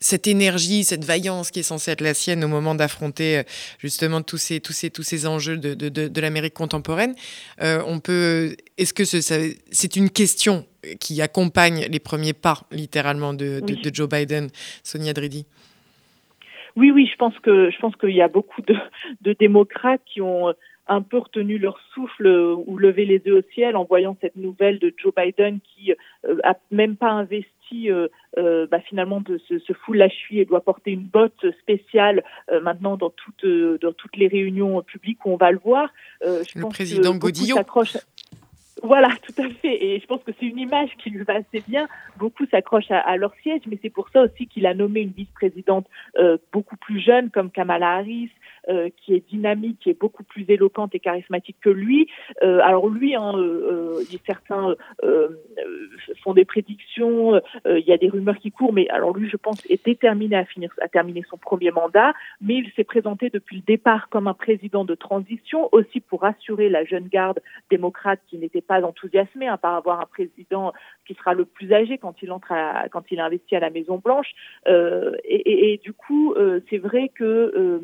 cette 0.00 0.26
énergie, 0.26 0.84
cette 0.84 1.04
vaillance 1.04 1.50
qui 1.50 1.60
est 1.60 1.64
censée 1.64 1.90
être 1.90 2.00
la 2.00 2.14
sienne 2.14 2.44
au 2.44 2.48
moment 2.48 2.74
d'affronter 2.74 3.38
euh, 3.38 3.42
justement 3.78 4.22
tous 4.22 4.36
ces, 4.36 4.60
tous 4.60 4.72
ces, 4.72 4.90
tous 4.90 5.02
ces 5.02 5.26
enjeux 5.26 5.56
de, 5.56 5.74
de, 5.74 5.88
de, 5.88 6.20
l'Amérique 6.20 6.54
contemporaine. 6.54 7.14
Euh, 7.62 7.82
on 7.86 8.00
peut, 8.00 8.56
est-ce 8.78 8.92
que 8.92 9.04
c'est 9.04 9.96
une 9.96 10.10
question 10.10 10.66
qui 11.00 11.22
accompagne 11.22 11.86
les 11.90 11.98
premiers 11.98 12.34
pas, 12.34 12.62
littéralement, 12.70 13.32
de, 13.32 13.60
de 13.60 13.94
Joe 13.94 14.08
Biden, 14.08 14.48
Sonia 14.82 15.12
Dridi? 15.12 15.46
Oui, 16.76 16.90
oui, 16.90 17.08
je 17.10 17.16
pense 17.16 17.36
que 17.38 17.70
je 17.70 17.78
pense 17.78 17.96
qu'il 17.96 18.14
y 18.14 18.20
a 18.20 18.28
beaucoup 18.28 18.60
de, 18.62 19.32
démocrates 19.32 20.02
qui 20.04 20.20
ont 20.20 20.52
un 20.88 21.02
peu 21.02 21.18
retenu 21.18 21.58
leur 21.58 21.80
souffle 21.94 22.26
ou 22.26 22.76
levé 22.76 23.06
les 23.06 23.20
yeux 23.24 23.38
au 23.38 23.42
ciel 23.54 23.76
en 23.76 23.84
voyant 23.84 24.16
cette 24.20 24.36
nouvelle 24.36 24.78
de 24.78 24.94
Joe 24.96 25.12
Biden 25.14 25.58
qui 25.60 25.92
a 26.44 26.54
même 26.70 26.96
pas 26.96 27.10
investi 27.10 27.90
euh, 27.90 28.08
euh, 28.38 28.66
bah, 28.70 28.80
finalement 28.80 29.20
de, 29.20 29.38
se, 29.38 29.58
se 29.58 29.72
fout 29.72 29.96
la 29.96 30.08
cheville 30.08 30.40
et 30.40 30.44
doit 30.44 30.62
porter 30.62 30.92
une 30.92 31.04
botte 31.04 31.44
spéciale 31.60 32.22
euh, 32.50 32.60
maintenant 32.60 32.96
dans 32.96 33.10
toutes 33.10 33.46
dans 33.80 33.92
toutes 33.92 34.16
les 34.16 34.28
réunions 34.28 34.82
publiques 34.82 35.24
où 35.24 35.32
on 35.32 35.36
va 35.36 35.50
le 35.50 35.58
voir. 35.58 35.88
je 36.22 36.58
le 36.58 36.68
président 36.68 37.14
Godillot. 37.14 37.56
Voilà, 38.82 39.08
tout 39.26 39.42
à 39.42 39.48
fait. 39.48 39.84
Et 39.84 40.00
je 40.00 40.06
pense 40.06 40.22
que 40.22 40.32
c'est 40.38 40.46
une 40.46 40.58
image 40.58 40.90
qui 41.02 41.10
lui 41.10 41.24
va 41.24 41.34
assez 41.34 41.64
bien. 41.66 41.88
Beaucoup 42.18 42.44
s'accrochent 42.50 42.90
à, 42.90 43.16
leur 43.16 43.34
siège, 43.42 43.62
mais 43.66 43.78
c'est 43.82 43.90
pour 43.90 44.08
ça 44.10 44.22
aussi 44.22 44.46
qu'il 44.46 44.66
a 44.66 44.74
nommé 44.74 45.00
une 45.00 45.12
vice-présidente 45.12 45.86
beaucoup 46.52 46.76
plus 46.76 47.00
jeune 47.00 47.30
comme 47.30 47.50
Kamala 47.50 47.96
Harris, 47.96 48.30
euh, 48.68 48.88
qui 48.96 49.14
est 49.14 49.28
dynamique, 49.28 49.78
qui 49.80 49.90
est 49.90 49.98
beaucoup 49.98 50.24
plus 50.24 50.44
éloquente 50.48 50.94
et 50.94 51.00
charismatique 51.00 51.56
que 51.60 51.70
lui. 51.70 52.08
Euh, 52.42 52.60
alors 52.62 52.88
lui, 52.88 53.14
hein, 53.14 53.32
euh, 53.36 54.02
certains 54.26 54.74
font 56.22 56.34
des 56.34 56.44
prédictions, 56.44 57.40
il 57.64 57.84
y 57.86 57.92
a 57.92 57.96
des 57.96 58.08
rumeurs 58.08 58.38
qui 58.38 58.50
courent, 58.50 58.72
mais 58.72 58.88
alors 58.88 59.16
lui, 59.16 59.28
je 59.28 59.36
pense, 59.36 59.64
est 59.70 59.84
déterminé 59.84 60.36
à 60.36 60.44
finir, 60.44 60.70
à 60.80 60.88
terminer 60.88 61.22
son 61.28 61.36
premier 61.36 61.70
mandat, 61.70 62.12
mais 62.40 62.54
il 62.54 62.70
s'est 62.72 62.84
présenté 62.84 63.30
depuis 63.30 63.56
le 63.56 63.62
départ 63.62 64.08
comme 64.08 64.26
un 64.28 64.34
président 64.34 64.84
de 64.84 64.94
transition, 64.94 65.68
aussi 65.72 66.00
pour 66.00 66.22
rassurer 66.22 66.68
la 66.68 66.84
jeune 66.84 67.08
garde 67.08 67.40
démocrate 67.70 68.20
qui 68.28 68.38
n'était 68.38 68.60
pas 68.60 68.82
enthousiasmée 68.82 69.48
hein, 69.48 69.56
par 69.56 69.74
avoir 69.74 70.00
un 70.00 70.06
président 70.06 70.72
qui 71.06 71.14
sera 71.14 71.34
le 71.34 71.44
plus 71.44 71.72
âgé 71.72 71.98
quand 71.98 72.22
il 72.22 72.32
entre, 72.32 72.52
à, 72.52 72.88
quand 72.88 73.04
il 73.10 73.20
investit 73.20 73.56
à 73.56 73.60
la 73.60 73.70
Maison 73.70 73.98
Blanche. 73.98 74.32
Euh, 74.68 75.12
et, 75.24 75.36
et, 75.36 75.72
et, 75.72 75.78
du 75.78 75.92
coup, 75.92 76.34
euh, 76.34 76.60
c'est 76.68 76.78
vrai 76.78 77.10
que 77.14 77.24
euh, 77.24 77.80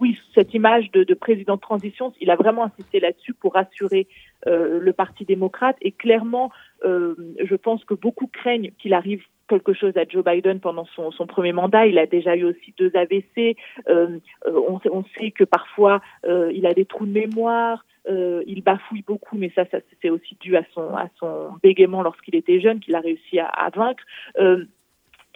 oui, 0.00 0.18
cette 0.34 0.54
image 0.54 0.90
de, 0.92 1.04
de, 1.04 1.14
président 1.14 1.56
de 1.56 1.60
transition, 1.60 2.12
il 2.20 2.30
a 2.30 2.36
vraiment 2.36 2.64
insisté 2.64 3.00
là-dessus 3.00 3.34
pour 3.34 3.54
rassurer 3.54 4.06
euh, 4.46 4.78
le 4.80 4.92
Parti 4.92 5.24
démocrate. 5.24 5.76
Et 5.80 5.92
clairement, 5.92 6.50
euh, 6.84 7.14
je 7.42 7.54
pense 7.56 7.84
que 7.84 7.94
beaucoup 7.94 8.26
craignent 8.26 8.70
qu'il 8.78 8.94
arrive 8.94 9.22
quelque 9.48 9.72
chose 9.72 9.96
à 9.96 10.04
Joe 10.08 10.24
Biden 10.24 10.60
pendant 10.60 10.86
son, 10.86 11.26
premier 11.26 11.52
mandat. 11.52 11.86
Il 11.86 11.98
a 11.98 12.06
déjà 12.06 12.36
eu 12.36 12.44
aussi 12.44 12.74
deux 12.76 12.90
AVC. 12.94 13.56
Euh, 13.88 14.18
on, 14.44 15.04
sait 15.18 15.30
que 15.30 15.44
parfois 15.44 16.00
il 16.26 16.66
a 16.66 16.74
des 16.74 16.84
trous 16.84 17.06
de 17.06 17.12
mémoire. 17.12 17.84
Il 18.08 18.62
bafouille 18.64 19.02
beaucoup, 19.02 19.36
mais 19.36 19.52
ça, 19.54 19.64
c'est 20.02 20.10
aussi 20.10 20.36
dû 20.40 20.56
à 20.56 20.64
son, 20.74 21.54
bégaiement 21.62 22.02
lorsqu'il 22.02 22.34
était 22.34 22.60
jeune 22.60 22.80
qu'il 22.80 22.96
a 22.96 23.00
réussi 23.00 23.38
à 23.38 23.70
vaincre. 23.72 24.02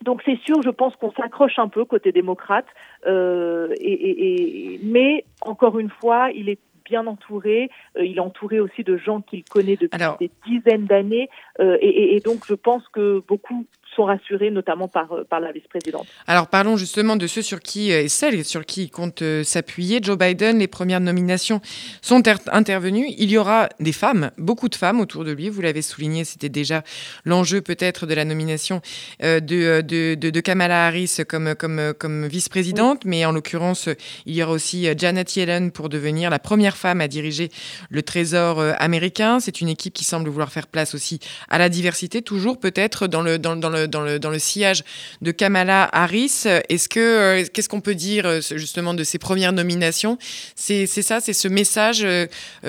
Donc 0.03 0.23
c'est 0.25 0.39
sûr, 0.45 0.63
je 0.63 0.71
pense 0.71 0.97
qu'on 0.97 1.13
s'accroche 1.13 1.59
un 1.59 1.69
peu 1.69 1.85
côté 1.85 2.11
démocrate, 2.11 2.67
euh, 3.07 3.69
et, 3.79 3.93
et, 3.93 4.75
et, 4.75 4.81
mais 4.83 5.25
encore 5.43 5.79
une 5.79 5.91
fois, 5.91 6.31
il 6.31 6.49
est 6.49 6.59
bien 6.91 7.07
entouré. 7.07 7.71
Euh, 7.97 8.05
il 8.05 8.17
est 8.17 8.21
entouré 8.21 8.61
aussi 8.61 8.83
de 8.83 8.97
gens 8.97 9.21
qu'il 9.21 9.45
connaît 9.45 9.77
depuis 9.77 10.01
des 10.19 10.31
dizaines 10.47 10.87
d'années. 10.87 11.31
Euh, 11.61 11.79
et, 11.81 12.17
et, 12.17 12.21
donc, 12.21 12.45
je 12.47 12.55
pense 12.55 12.87
que 12.89 13.23
beaucoup 13.27 13.65
sont 13.95 14.05
rassurés, 14.05 14.51
notamment 14.51 14.89
par, 14.89 15.13
euh, 15.13 15.25
par 15.25 15.41
la 15.41 15.53
vice-présidente. 15.53 16.07
Alors 16.27 16.49
parlons 16.49 16.77
justement 16.77 17.17
de 17.17 17.27
ceux 17.27 17.43
sur 17.43 17.61
qui, 17.61 17.91
et 17.91 18.09
celles 18.09 18.45
sur 18.45 18.65
qui 18.65 18.85
il 18.85 18.91
compte 18.91 19.23
s'appuyer. 19.43 20.01
Joe 20.03 20.17
Biden, 20.17 20.59
les 20.59 20.69
premières 20.69 21.01
nominations 21.01 21.61
sont 22.03 22.23
intervenues. 22.53 23.07
Il 23.19 23.31
y 23.31 23.39
aura 23.39 23.69
des 23.81 23.93
femmes, 23.93 24.31
beaucoup 24.39 24.69
de 24.69 24.75
femmes 24.75 25.01
autour 25.01 25.25
de 25.25 25.33
lui. 25.33 25.49
Vous 25.49 25.61
l'avez 25.61 25.83
souligné, 25.83 26.25
c'était 26.25 26.49
déjà 26.49 26.83
l'enjeu 27.25 27.61
peut-être 27.61 28.07
de 28.07 28.15
la 28.15 28.25
nomination 28.25 28.81
de, 29.21 29.81
de, 29.81 30.41
Kamala 30.41 30.87
Harris 30.87 31.19
comme, 31.29 31.55
comme, 31.55 31.93
comme 31.99 32.27
vice-présidente. 32.27 33.05
Mais 33.05 33.25
en 33.25 33.33
l'occurrence, 33.33 33.89
il 34.27 34.35
y 34.35 34.43
aura 34.43 34.53
aussi 34.53 34.89
Janet 34.97 35.37
Yellen 35.37 35.71
pour 35.71 35.89
devenir 35.89 36.31
la 36.31 36.39
première 36.39 36.77
femme 36.77 37.01
à 37.01 37.09
diriger 37.09 37.51
le 37.91 38.03
Trésor 38.03 38.61
américain. 38.79 39.41
C'est 39.41 39.61
une 39.61 39.69
équipe 39.69 39.95
qui 39.95 40.05
semble 40.05 40.29
vouloir 40.29 40.51
faire 40.53 40.67
place 40.67 40.95
aussi 40.95 41.21
à 41.49 41.59
la 41.59 41.69
diversité, 41.69 42.23
toujours 42.23 42.59
peut-être 42.59 43.07
dans 43.07 43.23
le, 43.23 43.39
dans, 43.39 43.55
le, 43.55 43.80
dans, 43.87 44.03
le, 44.03 44.19
dans 44.19 44.31
le 44.31 44.39
sillage 44.39 44.85
de 45.23 45.31
Kamala 45.31 45.89
Harris. 45.93 46.45
Est-ce 46.69 46.89
euh, 46.99 47.45
qu'est-ce 47.53 47.69
qu'on 47.69 47.81
peut 47.81 47.95
dire 47.95 48.27
euh, 48.27 48.41
justement 48.41 48.95
de 48.95 49.05
ces 49.05 49.19
premières 49.19 49.53
nominations? 49.53 50.19
C'est 50.55 50.87
ça, 50.87 51.21
c'est 51.21 51.33
ce 51.33 51.49
message 51.49 52.03
euh, 52.05 52.27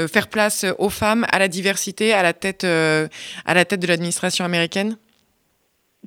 faire 0.07 0.27
place 0.27 0.65
aux 0.77 0.89
femmes, 0.89 1.25
à 1.31 1.39
la 1.39 1.47
diversité, 1.47 2.13
à 2.13 2.23
la 2.23 2.33
à 3.45 3.53
la 3.53 3.65
tête 3.65 3.79
de 3.81 3.87
l'administration 3.87 4.45
américaine? 4.45 4.97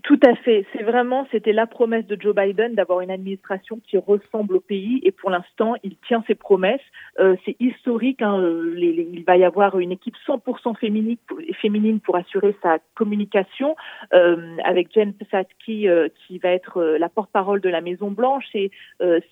Tout 0.05 0.21
à 0.23 0.35
fait. 0.35 0.67
C'est 0.75 0.83
vraiment, 0.83 1.27
c'était 1.33 1.55
la 1.55 1.67
promesse 1.67 2.07
de 2.07 2.21
Joe 2.21 2.35
Biden 2.35 2.75
d'avoir 2.75 3.01
une 3.01 3.11
administration 3.11 3.81
qui 3.89 3.97
ressemble 3.97 4.57
au 4.57 4.61
pays 4.61 5.01
et 5.03 5.11
pour 5.11 5.31
l'instant, 5.31 5.77
il 5.83 5.97
tient 6.07 6.23
ses 6.27 6.35
promesses. 6.35 6.83
Euh, 7.19 7.37
c'est 7.47 7.57
historique. 7.59 8.21
Hein, 8.21 8.39
euh, 8.39 8.75
il 8.77 9.25
va 9.25 9.39
y 9.39 9.45
avoir 9.45 9.79
une 9.79 9.93
équipe 9.93 10.15
100% 10.27 10.77
féminine 10.77 12.01
pour, 12.01 12.17
assurer 12.17 12.55
sa 12.63 12.81
communication 12.95 13.77
euh, 14.13 14.57
avec 14.63 14.93
Jen 14.93 15.15
Psaki 15.15 15.89
qui 16.27 16.39
va 16.39 16.51
être 16.51 16.83
la 16.83 17.09
porte-parole 17.09 17.63
de 17.63 17.71
la 17.71 17.81
Maison 17.81 18.11
Blanche 18.11 18.45
et 18.55 18.71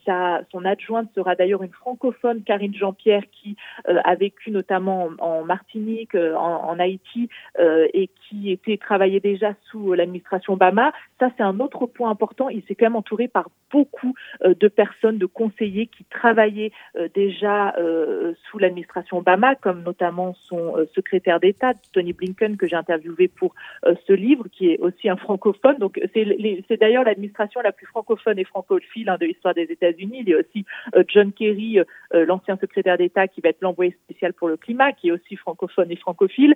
sa, 0.07 0.41
son 0.51 0.65
adjointe 0.65 1.11
sera 1.15 1.35
d'ailleurs 1.35 1.63
une 1.63 1.73
francophone, 1.73 2.43
Karine 2.45 2.75
Jean-Pierre, 2.75 3.25
qui 3.31 3.57
a 3.85 4.15
vécu 4.15 4.51
notamment 4.51 5.11
en, 5.19 5.45
Martinique, 5.45 6.15
en, 6.15 6.65
en 6.65 6.79
Haïti 6.79 7.29
et 7.59 8.09
qui 8.29 8.51
était 8.51 8.79
travaillait 8.79 9.21
déjà 9.21 9.55
sous 9.71 9.93
l'administration 9.93 10.57
Obama. 10.63 10.93
Ça, 11.19 11.31
c'est 11.37 11.43
un 11.43 11.61
autre 11.61 11.87
point 11.87 12.11
important. 12.11 12.49
Il 12.49 12.63
s'est 12.65 12.75
quand 12.75 12.87
même 12.87 12.97
entouré 12.97 13.29
par 13.29 13.49
beaucoup 13.73 14.15
euh, 14.45 14.55
de 14.55 14.69
personnes, 14.69 15.19
de 15.19 15.27
conseillers 15.27 15.87
qui 15.87 16.05
travaillaient 16.05 16.73
euh, 16.97 17.09
déjà 17.15 17.75
euh, 17.79 18.35
sous 18.45 18.59
l'administration 18.59 19.19
Obama, 19.19 19.55
comme 19.55 19.83
notamment 19.83 20.35
son 20.35 20.75
secrétaire 20.95 21.41
d'État, 21.41 21.73
Tony 21.93 22.13
Blinken, 22.13 22.57
que 22.57 22.67
j'ai 22.67 22.77
interviewé 22.77 23.29
pour 23.29 23.55
ce 23.85 24.13
livre, 24.13 24.47
qui 24.51 24.71
est 24.71 24.79
aussi 24.79 25.09
un 25.09 25.17
francophone. 25.17 25.79
Donc, 25.79 26.01
c'est 26.15 26.77
d'ailleurs 26.79 27.05
l'administration 27.05 27.61
la 27.63 27.73
plus 27.73 27.87
francophone 27.87 28.39
et 28.39 28.45
francophile 28.45 29.09
hein, 29.09 29.17
de 29.21 29.27
l'histoire 29.27 29.55
des 29.55 29.63
États-Unis. 29.63 30.19
Il 30.21 30.29
y 30.29 30.35
a 30.35 30.39
aussi 30.39 30.65
John 31.09 31.33
Kerry, 31.33 31.79
l'ancien 32.13 32.57
secrétaire 32.57 32.99
d'État, 32.99 33.29
qui 33.29 33.41
va 33.41 33.51
être 33.51 33.61
l'envoyé 33.61 33.97
spécial 34.05 34.33
pour 34.33 34.49
le 34.49 34.57
climat, 34.57 34.93
qui 34.93 35.09
est 35.09 35.13
aussi 35.13 35.37
francophone 35.37 35.91
et 35.91 35.97
francophile. 35.97 36.55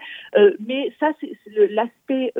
mais 0.66 0.92
ça, 1.01 1.12
c'est 1.21 1.37
l'aspect 1.71 2.33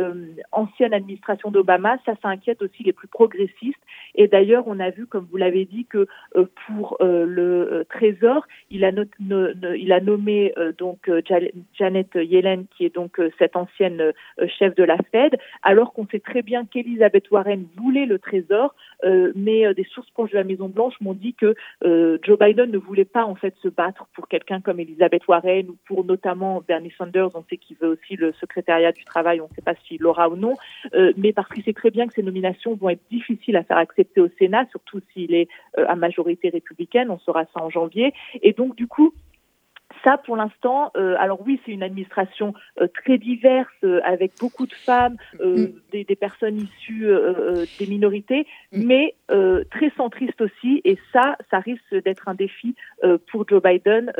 ancienne 0.53 0.95
administration 0.95 1.51
d'Obama, 1.57 1.97
ça, 2.05 2.13
ça 2.21 2.29
inquiète 2.29 2.61
aussi 2.61 2.83
les 2.83 2.93
plus 2.93 3.09
progressistes. 3.09 3.81
Et 4.15 4.29
d'ailleurs, 4.29 4.65
on 4.67 4.79
a 4.79 4.91
vu, 4.91 5.07
comme 5.07 5.27
vous 5.31 5.37
l'avez 5.37 5.65
dit, 5.65 5.87
que 5.87 6.07
euh, 6.37 6.47
pour 6.67 6.99
euh, 7.01 7.25
le 7.27 7.73
euh, 7.73 7.85
Trésor, 7.85 8.47
il 8.71 8.85
a, 8.85 10.01
nommé 10.01 10.53
donc 10.79 11.11
Janet 11.75 12.15
Yellen, 12.15 12.67
qui 12.77 12.85
est 12.85 12.95
donc 12.95 13.21
cette 13.39 13.57
ancienne 13.57 14.13
chef 14.59 14.75
de 14.75 14.85
la 14.85 14.99
Fed, 15.11 15.37
alors 15.63 15.93
qu'on 15.93 16.07
sait 16.07 16.21
très 16.21 16.43
bien 16.43 16.67
qu'Elizabeth 16.67 17.31
Warren 17.31 17.67
voulait 17.77 18.07
le 18.07 18.19
Trésor, 18.19 18.75
mais 19.35 19.73
des 19.75 19.85
sources 19.85 20.11
proches 20.11 20.31
de 20.31 20.37
la 20.37 20.45
Maison 20.45 20.69
Blanche 20.69 20.95
m'ont 21.01 21.15
dit 21.15 21.35
que 21.35 21.55
Joe 21.83 22.39
Biden 22.39 22.71
ne 22.71 22.79
voulait 22.79 23.05
pas 23.05 23.25
en 23.25 23.35
fait 23.35 23.55
se 23.63 23.69
battre 23.69 24.07
pour 24.15 24.29
quelqu'un 24.29 24.61
comme 24.61 24.81
Elizabeth 24.81 25.27
Warren 25.27 25.71
ou 25.71 25.77
pour 25.87 26.05
notamment 26.05 26.63
Bernie 26.67 26.93
Sanders. 26.97 27.35
On 27.35 27.45
sait 27.49 27.57
qu'il 27.57 27.77
veut 27.79 27.89
aussi 27.89 28.17
le 28.17 28.33
secrétariat 28.35 28.93
du 28.93 29.05
travail, 29.05 29.41
on 29.41 29.49
ne 29.49 29.55
sait 29.55 29.63
pas 29.63 29.75
s'il 29.87 30.01
l'aura 30.01 30.29
ou 30.29 30.37
non, 30.37 30.55
mais 31.17 31.33
parce 31.47 31.55
qu'il 31.55 31.65
sait 31.65 31.79
très 31.79 31.91
bien 31.91 32.09
que 32.09 32.15
ces 32.15 32.25
nominations 32.25 32.75
vont 32.75 32.89
être 32.89 33.03
difficiles 33.09 33.57
à 33.57 33.63
faire 33.63 33.77
accepter 33.77 34.21
au 34.21 34.29
Sénat, 34.37 34.67
surtout 34.71 35.01
s'il 35.13 35.33
est 35.33 35.49
euh, 35.79 35.87
à 35.89 35.95
majorité 35.95 36.49
républicaine. 36.49 37.09
On 37.09 37.21
saura 37.21 37.45
ça 37.55 37.63
en 37.63 37.71
janvier. 37.71 38.13
Et 38.43 38.53
donc, 38.53 38.75
du 38.75 38.89
coup, 38.89 39.15
ça, 40.07 40.19
pour 40.19 40.37
l'instant, 40.37 40.93
euh, 40.97 41.17
alors 41.19 41.41
oui, 41.45 41.61
c'est 41.67 41.73
une 41.73 41.83
administration 41.83 42.55
euh, 42.81 42.87
très 43.03 43.19
diverse, 43.19 43.67
euh, 43.83 43.99
avec 44.05 44.33
beaucoup 44.39 44.67
de 44.67 44.73
femmes, 44.73 45.17
mm. 45.43 45.65
des, 45.91 46.05
des, 46.05 46.15
personnes 46.15 46.59
issues 46.59 47.09
des 47.81 47.87
minorités, 47.87 48.47
mm. 48.73 48.85
mais 48.87 49.15
très 49.29 49.91
centriste 49.97 50.41
aussi. 50.41 50.81
Et 50.85 50.97
ça, 51.13 51.37
ça 51.51 51.59
risque 51.59 51.95
d'être 52.05 52.29
un 52.29 52.35
défi 52.35 52.77
pour 53.31 53.49
Joe 53.49 53.61
Biden. 53.61 54.13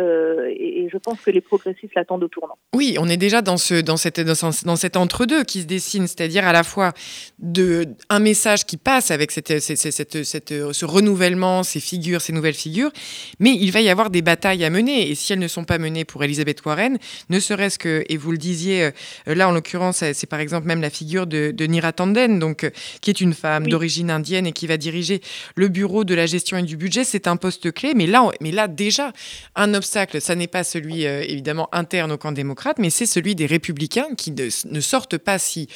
Et, 0.49 0.85
et, 0.85 0.89
je 0.89 0.99
pense 0.99 1.21
que 1.21 1.31
les 1.31 1.41
progressistes 1.41 1.95
l'attendent 1.95 2.25
au 2.25 2.29
tournant. 2.29 2.59
Oui, 2.75 2.97
on 2.99 3.09
est 3.09 3.17
déjà 3.17 3.43
dans, 3.43 3.57
ce, 3.57 3.81
dans, 3.81 3.97
cette, 3.97 4.21
dans, 4.21 4.77
cet 4.77 4.97
entre-deux 4.97 5.45
qui 5.45 5.63
se 5.63 5.67
dessine, 5.67 6.07
c'est-à-dire 6.07 6.47
à 6.47 6.53
la 6.53 6.65
fois 6.65 6.93
de, 7.39 7.85
un 8.11 8.19
message 8.19 8.67
qui 8.67 8.77
passe 8.77 9.11
avec 9.11 9.31
cette, 9.31 9.61
cette, 9.61 9.77
cette, 9.77 10.25
cette, 10.25 10.73
ce 10.73 10.85
renouvellement, 10.85 11.63
ces 11.63 11.81
figures, 11.81 12.21
ces 12.21 12.33
nouvelles 12.33 12.55
figures, 12.55 12.91
mais 13.39 13.53
il 13.53 13.71
va 13.71 13.81
y 13.81 13.89
avoir 13.89 14.11
des 14.11 14.23
batailles 14.23 14.65
à 14.65 14.71
mener. 14.71 15.09
Et 15.11 15.15
si 15.15 15.33
elles 15.33 15.39
ne 15.39 15.49
sont 15.49 15.65
pas 15.65 15.76
menées 15.79 16.05
pour 16.05 16.25
Elisabeth 16.25 16.65
Warren, 16.65 16.99
ne 17.29 17.41
serait-ce 17.41 17.79
que, 17.79 18.05
et 18.09 18.17
vous 18.17 18.33
le 18.33 18.39
disiez, 18.39 18.85
euh, 18.85 19.35
là 19.35 19.49
en 19.49 19.53
l'occurrence, 19.53 20.03
c'est 20.13 20.27
par 20.27 20.41
exemple 20.41 20.67
même 20.67 20.81
la 20.81 20.91
figure 20.91 21.27
de, 21.27 21.67
Nira 21.67 21.93
Tanden, 21.93 22.39
donc, 22.39 22.65
euh, 22.65 22.71
qui 23.01 23.11
est 23.11 23.21
une 23.21 23.35
femme 23.35 23.67
d'origine 23.67 24.11
indienne 24.11 24.47
et 24.47 24.53
qui 24.53 24.67
va 24.67 24.77
diriger 24.77 25.21
le 25.55 25.69
bureau 25.69 26.05
de 26.05 26.15
la 26.15 26.27
gestion 26.27 26.57
et 26.57 26.63
du 26.63 26.77
budget. 26.77 27.05
C'est 27.05 27.27
un 27.27 27.37
poste 27.37 27.73
clé, 27.73 27.93
mais 27.95 28.07
là, 28.07 28.31
mais 28.41 28.53
là 28.53 28.69
déjà, 28.69 29.13
un 29.55 29.75
obstacle, 29.75 30.21
ça 30.21 30.35
n'est 30.35 30.47
pas 30.47 30.65
celui 30.65 31.07
euh, 31.07 31.23
évidemment 31.23 31.69
interne 31.73 32.13
au 32.13 32.19
camp 32.19 32.33
démocrate, 32.33 32.79
mais 32.79 32.91
c'est 32.91 33.07
celui 33.07 33.35
des 33.35 33.47
républicains 33.47 34.09
qui 34.17 34.33
ne, 34.33 34.81
sortent 34.81 35.19
pas 35.19 35.39
si 35.39 35.69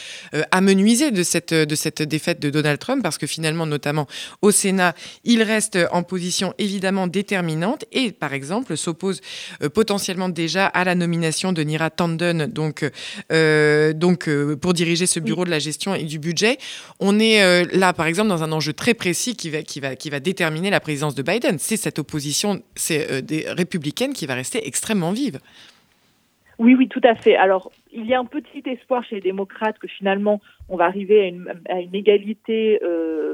amenuisés 0.50 1.10
de 1.10 1.22
cette, 1.22 1.52
de 1.54 1.74
cette 1.74 2.02
défaite 2.02 2.40
de 2.40 2.50
Donald 2.50 2.78
Trump, 2.78 3.02
parce 3.02 3.18
que 3.18 3.26
finalement, 3.26 3.66
notamment 3.66 4.06
au 4.42 4.50
Sénat, 4.50 4.94
il 5.24 5.42
reste 5.42 5.78
en 5.92 6.02
position 6.02 6.54
évidemment 6.58 7.06
déterminante 7.06 7.84
et, 7.92 8.12
par 8.12 8.32
exemple, 8.32 8.76
s'oppose 8.76 9.20
potentiellement 9.74 9.89
déjà 10.28 10.66
à 10.66 10.84
la 10.84 10.94
nomination 10.94 11.52
de 11.52 11.62
Nira 11.62 11.90
Tanden, 11.90 12.46
donc, 12.46 12.88
euh, 13.32 13.92
donc 13.92 14.28
euh, 14.28 14.56
pour 14.56 14.72
diriger 14.72 15.06
ce 15.06 15.18
bureau 15.18 15.44
de 15.44 15.50
la 15.50 15.58
gestion 15.58 15.94
et 15.94 16.04
du 16.04 16.18
budget. 16.18 16.58
On 17.00 17.18
est 17.18 17.42
euh, 17.42 17.64
là, 17.72 17.92
par 17.92 18.06
exemple, 18.06 18.28
dans 18.28 18.42
un 18.44 18.52
enjeu 18.52 18.72
très 18.72 18.94
précis 18.94 19.36
qui 19.36 19.50
va, 19.50 19.62
qui 19.62 19.80
va, 19.80 19.96
qui 19.96 20.10
va 20.10 20.20
déterminer 20.20 20.70
la 20.70 20.80
présidence 20.80 21.14
de 21.14 21.22
Biden. 21.22 21.58
C'est 21.58 21.76
cette 21.76 21.98
opposition 21.98 22.62
c'est, 22.76 23.22
des 23.22 23.44
républicaines 23.48 24.12
qui 24.12 24.26
va 24.26 24.34
rester 24.34 24.66
extrêmement 24.66 25.10
vive. 25.10 25.40
Oui, 26.58 26.74
oui, 26.74 26.88
tout 26.88 27.00
à 27.02 27.14
fait. 27.14 27.36
Alors, 27.36 27.72
il 27.90 28.06
y 28.06 28.14
a 28.14 28.20
un 28.20 28.26
petit 28.26 28.62
espoir 28.66 29.02
chez 29.02 29.16
les 29.16 29.22
démocrates 29.22 29.78
que 29.78 29.88
finalement, 29.88 30.40
on 30.68 30.76
va 30.76 30.84
arriver 30.84 31.22
à 31.22 31.24
une, 31.24 31.54
à 31.68 31.80
une 31.80 31.94
égalité 31.94 32.78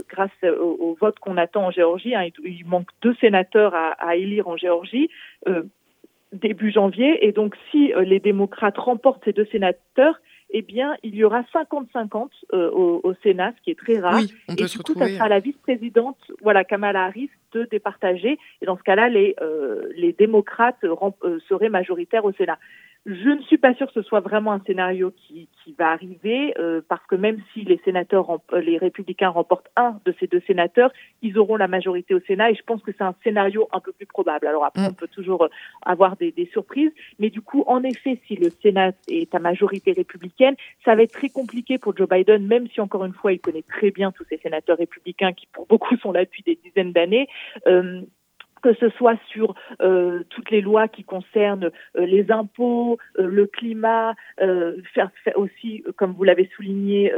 grâce 0.08 0.30
au, 0.44 0.96
vote 1.00 1.18
qu'on 1.18 1.36
attend 1.36 1.66
en 1.66 1.70
Géorgie. 1.72 2.14
Hein. 2.14 2.28
Il, 2.44 2.64
manque 2.66 2.88
deux 3.02 3.16
sénateurs 3.20 3.74
à 3.74 4.16
élire 4.16 4.46
en 4.46 4.56
Géorgie 4.56 5.10
début 6.32 6.70
janvier. 6.70 7.26
Et 7.26 7.32
donc, 7.32 7.54
si 7.70 7.92
euh, 7.92 8.02
les 8.02 8.20
démocrates 8.20 8.78
remportent 8.78 9.24
ces 9.24 9.32
deux 9.32 9.46
sénateurs, 9.46 10.20
eh 10.50 10.62
bien, 10.62 10.96
il 11.02 11.14
y 11.14 11.24
aura 11.24 11.42
50-50 11.52 12.28
euh, 12.52 12.70
au, 12.70 13.14
Sénat, 13.22 13.52
ce 13.58 13.62
qui 13.62 13.70
est 13.70 13.78
très 13.78 13.98
rare. 13.98 14.20
et 14.48 14.54
du 14.54 14.78
coup, 14.78 14.94
ça 14.94 15.08
sera 15.08 15.28
la 15.28 15.40
vice-présidente, 15.40 16.18
voilà, 16.40 16.64
Kamala 16.64 17.04
Harris, 17.04 17.30
de 17.56 17.68
départager. 17.70 18.38
Et 18.60 18.66
dans 18.66 18.76
ce 18.76 18.82
cas-là, 18.82 19.08
les, 19.08 19.34
euh, 19.40 19.88
les 19.96 20.12
démocrates 20.12 20.84
seraient 21.48 21.68
majoritaires 21.68 22.24
au 22.24 22.32
Sénat. 22.32 22.58
Je 23.06 23.28
ne 23.28 23.40
suis 23.42 23.56
pas 23.56 23.72
sûre 23.74 23.86
que 23.86 23.92
ce 23.92 24.02
soit 24.02 24.18
vraiment 24.18 24.50
un 24.50 24.60
scénario 24.66 25.12
qui, 25.12 25.48
qui 25.62 25.72
va 25.78 25.92
arriver, 25.92 26.52
euh, 26.58 26.80
parce 26.88 27.06
que 27.06 27.14
même 27.14 27.40
si 27.52 27.62
les 27.62 27.80
sénateurs, 27.84 28.40
euh, 28.52 28.60
les 28.60 28.78
républicains 28.78 29.28
remportent 29.28 29.70
un 29.76 30.00
de 30.04 30.12
ces 30.18 30.26
deux 30.26 30.42
sénateurs, 30.44 30.90
ils 31.22 31.38
auront 31.38 31.54
la 31.54 31.68
majorité 31.68 32.14
au 32.14 32.20
Sénat, 32.26 32.50
et 32.50 32.56
je 32.56 32.62
pense 32.64 32.82
que 32.82 32.90
c'est 32.90 33.04
un 33.04 33.14
scénario 33.22 33.68
un 33.72 33.78
peu 33.78 33.92
plus 33.92 34.06
probable. 34.06 34.48
Alors 34.48 34.64
après, 34.64 34.82
mm. 34.82 34.90
on 34.90 34.94
peut 34.94 35.06
toujours 35.06 35.44
euh, 35.44 35.48
avoir 35.82 36.16
des, 36.16 36.32
des, 36.32 36.46
surprises, 36.46 36.90
mais 37.20 37.30
du 37.30 37.40
coup, 37.40 37.62
en 37.68 37.84
effet, 37.84 38.20
si 38.26 38.34
le 38.34 38.50
Sénat 38.50 38.90
est 39.06 39.32
à 39.32 39.38
majorité 39.38 39.92
républicaine, 39.92 40.56
ça 40.84 40.96
va 40.96 41.04
être 41.04 41.12
très 41.12 41.28
compliqué 41.28 41.78
pour 41.78 41.96
Joe 41.96 42.08
Biden, 42.08 42.44
même 42.44 42.66
si 42.74 42.80
encore 42.80 43.04
une 43.04 43.14
fois, 43.14 43.32
il 43.32 43.38
connaît 43.38 43.62
très 43.62 43.92
bien 43.92 44.10
tous 44.10 44.24
ces 44.28 44.38
sénateurs 44.38 44.78
républicains 44.78 45.32
qui, 45.32 45.46
pour 45.52 45.66
beaucoup, 45.66 45.96
sont 45.98 46.10
là 46.10 46.24
depuis 46.24 46.42
des 46.42 46.58
dizaines 46.64 46.90
d'années. 46.90 47.28
Euh, 47.66 48.02
que 48.66 48.74
ce 48.80 48.88
soit 48.96 49.16
sur 49.30 49.54
euh, 49.80 50.24
toutes 50.30 50.50
les 50.50 50.60
lois 50.60 50.88
qui 50.88 51.04
concernent 51.04 51.70
euh, 51.96 52.06
les 52.06 52.30
impôts, 52.30 52.98
euh, 53.18 53.26
le 53.26 53.46
climat, 53.46 54.14
faire, 54.94 55.10
aussi, 55.36 55.84
comme 55.96 56.12
vous 56.12 56.24
l'avez 56.24 56.50
souligné, 56.56 57.12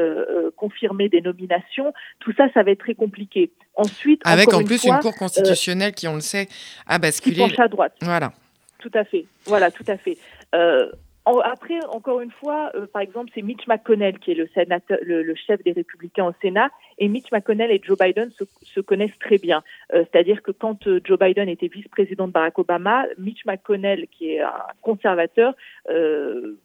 confirmer 0.57 1.09
des 1.09 1.21
nominations, 1.21 1.93
tout 2.21 2.33
ça, 2.37 2.49
ça 2.53 2.63
va 2.63 2.73
être 2.73 2.81
très 2.81 2.95
compliqué. 2.95 3.51
Ensuite, 3.75 4.21
avec 4.25 4.53
en 4.53 4.63
plus 4.65 4.85
une, 4.85 4.99
cour 4.99 5.15
constitutionnelle 5.15 5.93
qui, 5.93 6.09
on 6.09 6.15
le 6.15 6.21
sait, 6.21 6.49
a 6.87 6.99
basculé. 6.99 7.37
Qui 7.37 7.41
penche 7.41 7.59
à 7.59 7.69
droite. 7.69 7.95
Voilà. 8.03 8.33
Tout 8.79 8.91
à 8.95 9.05
fait. 9.05 9.27
Voilà, 9.47 9.71
tout 9.71 9.85
à 9.87 9.97
fait. 9.97 10.17
après, 10.53 11.79
encore 11.91 12.21
une 12.21 12.33
fois, 12.33 12.73
par 12.93 13.03
exemple, 13.03 13.31
c'est 13.35 13.43
Mitch 13.43 13.67
McConnell 13.67 14.19
qui 14.19 14.33
est 14.33 14.35
le, 14.35 14.49
sénateur, 14.55 14.99
le, 15.03 15.35
chef 15.35 15.63
des 15.65 15.73
républicains 15.73 16.27
au 16.27 16.35
Sénat, 16.43 16.71
et 16.99 17.09
Mitch 17.09 17.31
McConnell 17.33 17.71
et 17.71 17.81
Joe 17.83 17.99
Biden 17.99 18.31
se, 18.31 18.45
se 18.63 18.81
connaissent 18.81 19.19
très 19.19 19.39
bien. 19.39 19.63
Euh, 19.95 20.05
c'est-à-dire 20.11 20.43
que 20.43 20.51
quand 20.51 20.87
euh, 20.87 21.01
Joe 21.05 21.19
Biden 21.19 21.49
était 21.49 21.69
vice-président 21.69 22.27
de 22.27 22.33
Barack 22.33 22.59
Obama, 22.59 23.05
Mitch 23.19 23.45
McConnell, 23.47 24.07
qui 24.09 24.33
est 24.33 24.41
un 24.41 24.53
conservateur, 24.83 25.55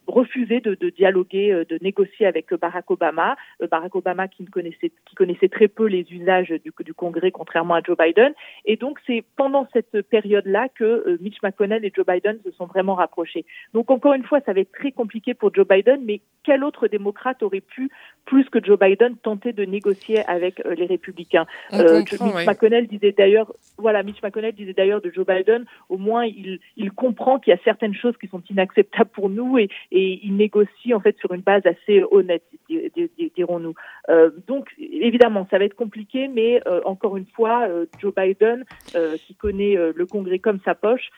refusait 0.08 0.60
de, 0.60 0.76
de, 0.76 0.89
dialoguer, 0.89 1.63
de 1.69 1.78
négocier 1.82 2.26
avec 2.26 2.54
Barack 2.54 2.91
Obama. 2.91 3.36
Barack 3.72 3.96
Obama 3.96 4.28
qui, 4.28 4.43
ne 4.43 4.50
connaissait, 4.50 4.91
qui 5.06 5.15
connaissait 5.15 5.48
très 5.48 5.67
peu 5.67 5.86
les 5.86 6.06
usages 6.12 6.50
du, 6.50 6.74
du 6.78 6.93
Congrès, 6.93 7.32
contrairement 7.32 7.76
à 7.76 7.82
Joe 7.82 7.98
Biden. 7.98 8.34
Et 8.65 8.76
donc, 8.76 9.00
c'est 9.08 9.24
pendant 9.38 9.67
cette 9.72 10.02
période-là 10.02 10.67
que 10.76 11.17
Mitch 11.22 11.41
McConnell 11.41 11.86
et 11.86 11.91
Joe 11.96 12.06
Biden 12.06 12.39
se 12.43 12.52
sont 12.52 12.65
vraiment 12.65 12.96
rapprochés. 12.96 13.46
Donc, 13.74 13.89
encore 13.89 14.13
une 14.13 14.24
fois, 14.24 14.41
ça 14.46 14.54
va 14.54 14.60
être 14.60 14.72
très 14.72 14.91
compliqué 14.91 15.34
pour 15.34 15.54
Joe 15.54 15.67
Biden, 15.67 16.04
mais 16.04 16.22
quel 16.43 16.63
autre 16.63 16.88
démocrate 16.88 17.41
aurait 17.43 17.62
pu, 17.62 17.89
plus 18.26 18.50
que 18.50 18.64
Joe 18.64 18.80
Biden, 18.80 19.16
tenter 19.18 19.54
de 19.54 19.66
négocier 19.66 20.26
avec 20.26 20.66
euh, 20.66 20.76
les 20.76 20.86
républicains 20.86 21.46
euh, 21.74 22.00
Mitch 22.00 22.48
McConnell 22.48 22.88
disait 22.88 23.12
d'ailleurs, 23.12 23.52
voilà, 23.78 24.04
Mitch 24.04 24.22
McConnell 24.22 24.54
disait 24.54 24.74
d'ailleurs 24.74 25.02
de 25.02 25.12
Joe 25.14 25.26
Biden, 25.26 25.66
au 25.90 25.98
moins 25.98 26.26
il, 26.26 26.60
il 26.78 26.92
comprend 26.92 27.40
qu'il 27.40 27.52
y 27.52 27.54
a 27.54 27.60
certaines 27.64 27.94
choses 27.94 28.16
qui 28.18 28.28
sont 28.28 28.42
inacceptables 28.50 29.10
pour 29.10 29.30
nous 29.30 29.58
et, 29.58 29.70
et 29.92 30.20
il 30.24 30.36
négocie 30.36 30.94
en 30.94 31.00
fait 31.00 31.18
sur 31.20 31.34
une 31.34 31.42
base 31.42 31.64
assez 31.66 32.04
honnête, 32.12 32.44
dirons-nous. 33.36 33.74
Euh, 34.10 34.32
donc 34.48 34.70
évidemment, 34.80 35.48
ça 35.52 35.58
va 35.58 35.66
être 35.66 35.76
compliqué, 35.76 36.28
mais 36.28 36.62
euh, 36.68 36.82
encore 36.86 37.18
une 37.18 37.26
fois, 37.26 37.68
Joe 38.00 38.14
Biden, 38.16 38.66
qui 39.26 39.36
connaît 39.36 39.76
le 39.76 40.06
Congrès 40.06 40.40
comme 40.40 40.60
sa 40.66 40.76
poche, 40.76 41.10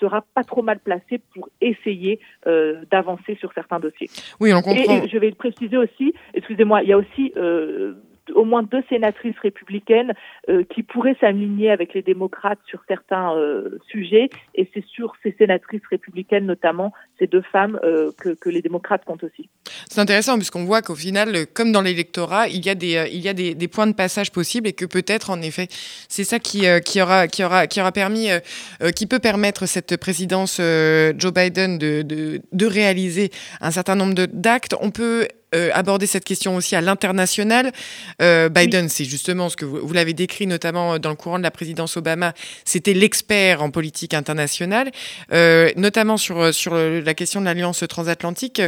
sera 0.00 0.24
pas 0.34 0.44
trop 0.44 0.62
mal 0.62 0.78
placé 0.78 1.20
pour 1.34 1.48
essayer 1.60 2.20
d'avancer 2.46 3.36
sur 3.40 3.52
certains 3.52 3.80
dossiers. 3.80 4.08
Oui, 4.40 4.52
on 4.52 4.62
comprend. 4.62 5.04
Et, 5.04 5.08
je 5.08 5.18
vais 5.18 5.28
le 5.28 5.34
préciser 5.34 5.76
aussi, 5.76 6.14
excusez-moi, 6.54 6.82
il 6.82 6.88
y 6.88 6.92
a 6.92 6.98
aussi 6.98 7.32
euh, 7.36 7.94
au 8.32 8.44
moins 8.44 8.62
deux 8.62 8.82
sénatrices 8.88 9.38
républicaines 9.42 10.14
euh, 10.48 10.62
qui 10.72 10.84
pourraient 10.84 11.16
s'aligner 11.20 11.70
avec 11.70 11.94
les 11.94 12.02
démocrates 12.02 12.60
sur 12.66 12.80
certains 12.86 13.34
euh, 13.34 13.80
sujets. 13.88 14.30
Et 14.54 14.70
c'est 14.72 14.84
sur 14.86 15.14
ces 15.24 15.34
sénatrices 15.36 15.82
républicaines, 15.90 16.46
notamment 16.46 16.92
ces 17.18 17.26
deux 17.26 17.42
femmes, 17.52 17.78
que, 18.18 18.48
les 18.48 18.62
démocrates 18.62 19.04
comptent 19.04 19.24
aussi. 19.24 19.48
C'est 19.88 20.00
intéressant 20.00 20.36
puisqu'on 20.36 20.64
voit 20.64 20.80
qu'au 20.80 20.94
final, 20.94 21.46
comme 21.52 21.72
dans 21.72 21.80
l'électorat, 21.80 22.48
il 22.48 22.64
y 22.64 22.70
a 22.70 22.74
des 22.74 23.08
il 23.12 23.20
y 23.20 23.28
a 23.28 23.34
des, 23.34 23.68
points 23.68 23.86
de 23.86 23.94
passage 23.94 24.30
possibles 24.32 24.68
et 24.68 24.72
que 24.72 24.84
peut-être 24.84 25.30
en 25.30 25.40
effet, 25.42 25.66
c'est 26.08 26.24
ça 26.24 26.38
qui, 26.38 26.64
qui 26.84 27.02
aura 27.02 27.28
qui 27.28 27.44
aura 27.44 27.66
qui 27.66 27.80
aura 27.80 27.92
permis 27.92 28.28
qui 28.96 29.06
peut 29.06 29.20
permettre 29.20 29.66
cette 29.66 29.96
présidence 29.96 30.60
Joe 30.60 31.32
Biden 31.32 31.78
de, 31.78 32.02
de, 32.02 32.40
de 32.52 32.66
réaliser 32.66 33.30
un 33.60 33.70
certain 33.70 33.94
nombre 33.94 34.14
d'actes. 34.26 34.74
On 34.80 34.90
peut 34.90 35.28
euh, 35.54 35.70
aborder 35.72 36.06
cette 36.06 36.24
question 36.24 36.56
aussi 36.56 36.74
à 36.74 36.80
l'international. 36.80 37.72
Euh, 38.20 38.48
Biden, 38.48 38.88
c'est 38.88 39.04
justement 39.04 39.48
ce 39.48 39.56
que 39.56 39.64
vous, 39.64 39.92
l'avez 39.92 40.12
décrit 40.12 40.46
notamment 40.46 40.98
dans 40.98 41.10
le 41.10 41.16
courant 41.16 41.38
de 41.38 41.44
la 41.44 41.50
présidence 41.50 41.96
Obama, 41.96 42.34
c'était 42.64 42.92
l'expert 42.92 43.62
en 43.62 43.70
politique 43.70 44.14
internationale, 44.14 44.90
euh, 45.32 45.70
notamment 45.76 46.16
sur, 46.16 46.52
sur 46.52 46.74
la 46.74 47.14
question 47.14 47.40
de 47.40 47.46
l'alliance 47.46 47.84
transatlantique. 47.88 48.60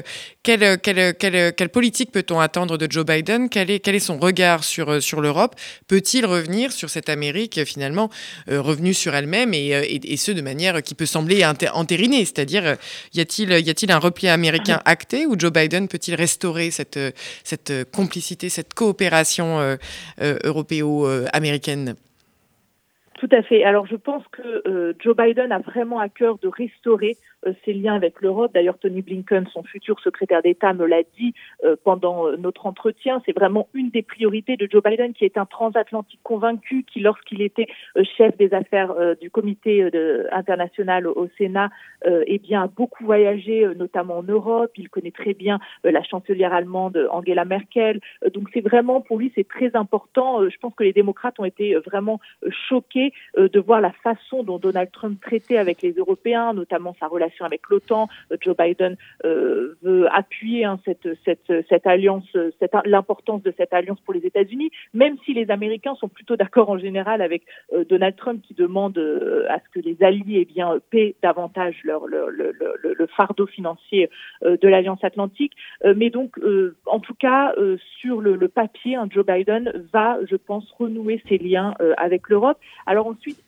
Quelle, 0.42 0.78
quelle, 0.80 1.14
quelle, 1.14 1.52
quelle 1.54 1.68
politique 1.68 2.12
peut-on 2.12 2.38
attendre 2.38 2.78
de 2.78 2.86
Joe 2.90 3.04
Biden? 3.04 3.48
Quel 3.48 3.70
est, 3.70 3.80
quel 3.80 3.94
est 3.94 4.00
son 4.00 4.18
regard 4.18 4.62
sur, 4.62 5.02
sur 5.02 5.20
l'Europe? 5.20 5.56
Peut-il 5.88 6.24
revenir 6.24 6.72
sur 6.72 6.90
cette 6.90 7.08
Amérique 7.08 7.64
finalement 7.64 8.10
revenue 8.46 8.94
sur 8.94 9.14
elle-même 9.14 9.54
et, 9.54 9.70
et, 9.70 10.12
et, 10.12 10.16
ce 10.16 10.30
de 10.30 10.40
manière 10.40 10.82
qui 10.82 10.94
peut 10.94 11.06
sembler 11.06 11.44
entérinée 11.44 12.24
C'est-à-dire, 12.24 12.76
y 13.14 13.20
a-t-il 13.20 13.90
un 13.90 13.98
repli 13.98 14.28
américain 14.28 14.80
acté 14.84 15.26
ou 15.26 15.34
Joe 15.38 15.52
Biden 15.52 15.88
peut-il 15.88 16.14
restaurer 16.14 16.70
cette, 16.76 16.98
cette 17.44 17.90
complicité, 17.90 18.48
cette 18.48 18.74
coopération 18.74 19.58
euh, 19.60 19.76
euh, 20.20 20.38
européo-américaine 20.44 21.96
tout 23.18 23.28
à 23.32 23.42
fait. 23.42 23.64
Alors 23.64 23.86
je 23.86 23.96
pense 23.96 24.22
que 24.28 24.62
euh, 24.68 24.92
Joe 25.00 25.16
Biden 25.16 25.52
a 25.52 25.58
vraiment 25.58 25.98
à 25.98 26.08
cœur 26.08 26.38
de 26.38 26.48
restaurer 26.48 27.16
euh, 27.46 27.52
ses 27.64 27.72
liens 27.72 27.94
avec 27.94 28.20
l'Europe. 28.20 28.52
D'ailleurs, 28.54 28.78
Tony 28.78 29.02
Blinken, 29.02 29.46
son 29.52 29.62
futur 29.62 29.98
secrétaire 30.00 30.42
d'État, 30.42 30.72
me 30.72 30.86
l'a 30.86 31.02
dit 31.18 31.34
euh, 31.64 31.76
pendant 31.82 32.26
euh, 32.26 32.36
notre 32.36 32.66
entretien. 32.66 33.22
C'est 33.26 33.36
vraiment 33.36 33.68
une 33.74 33.90
des 33.90 34.02
priorités 34.02 34.56
de 34.56 34.68
Joe 34.70 34.82
Biden, 34.82 35.12
qui 35.12 35.24
est 35.24 35.38
un 35.38 35.46
transatlantique 35.46 36.20
convaincu, 36.22 36.84
qui, 36.84 37.00
lorsqu'il 37.00 37.42
était 37.42 37.66
chef 38.16 38.36
des 38.36 38.52
affaires 38.52 38.94
du 39.20 39.30
comité 39.30 39.88
international 40.32 41.06
au 41.06 41.28
Sénat, 41.38 41.70
eh 42.04 42.38
bien, 42.38 42.62
a 42.62 42.66
beaucoup 42.66 43.04
voyagé, 43.04 43.66
notamment 43.76 44.18
en 44.18 44.22
Europe. 44.22 44.70
Il 44.76 44.88
connaît 44.88 45.10
très 45.10 45.34
bien 45.34 45.58
la 45.84 46.02
chancelière 46.02 46.52
allemande 46.52 47.08
Angela 47.10 47.44
Merkel. 47.44 48.00
donc, 48.32 48.48
c'est 48.52 48.60
vraiment, 48.60 49.00
pour 49.00 49.18
lui, 49.18 49.32
c'est 49.34 49.48
très 49.48 49.74
important. 49.74 50.48
je 50.48 50.56
pense 50.58 50.74
que 50.74 50.84
les 50.84 50.92
démocrates 50.92 51.38
ont 51.38 51.44
été 51.44 51.74
vraiment 51.76 52.20
choqués 52.68 53.05
de 53.36 53.60
voir 53.60 53.80
la 53.80 53.92
façon 53.92 54.42
dont 54.42 54.58
Donald 54.58 54.90
Trump 54.92 55.20
traitait 55.20 55.58
avec 55.58 55.82
les 55.82 55.92
Européens, 55.92 56.52
notamment 56.52 56.94
sa 56.98 57.06
relation 57.06 57.44
avec 57.44 57.62
l'OTAN. 57.68 58.08
Euh, 58.32 58.36
Joe 58.40 58.56
Biden 58.56 58.96
euh, 59.24 59.76
veut 59.82 60.06
appuyer 60.12 60.64
hein, 60.64 60.78
cette, 60.84 61.08
cette, 61.24 61.52
cette 61.68 61.86
alliance, 61.86 62.26
cette, 62.58 62.72
l'importance 62.84 63.42
de 63.42 63.52
cette 63.56 63.72
alliance 63.72 64.00
pour 64.00 64.14
les 64.14 64.26
États-Unis, 64.26 64.70
même 64.94 65.16
si 65.24 65.34
les 65.34 65.50
Américains 65.50 65.94
sont 65.96 66.08
plutôt 66.08 66.36
d'accord 66.36 66.70
en 66.70 66.78
général 66.78 67.22
avec 67.22 67.42
euh, 67.72 67.84
Donald 67.84 68.16
Trump 68.16 68.42
qui 68.42 68.54
demande 68.54 68.98
à 69.48 69.58
ce 69.60 69.68
que 69.72 69.80
les 69.80 70.02
alliés 70.02 70.40
eh 70.40 70.44
bien, 70.44 70.78
paient 70.90 71.14
davantage 71.22 71.76
leur, 71.84 72.06
le, 72.06 72.30
le, 72.30 72.52
le, 72.82 73.06
fardeau 73.06 73.46
financier 73.46 74.10
de 74.42 74.68
l'Alliance 74.68 75.02
Atlantique. 75.02 75.52
mais 75.84 76.10
donc, 76.10 76.38
en 76.86 77.00
tout 77.00 77.14
cas, 77.14 77.54
sur 78.00 78.20
le, 78.20 78.48
papier, 78.48 78.96
hein, 78.96 79.08
Joe 79.10 79.24
Biden 79.24 79.86
va, 79.92 80.18
je 80.28 80.36
pense, 80.36 80.70
renouer 80.78 81.22
ses 81.28 81.38
liens 81.38 81.74
avec 81.96 82.28
l'Europe. 82.28 82.58
Ensuite, 83.02 83.42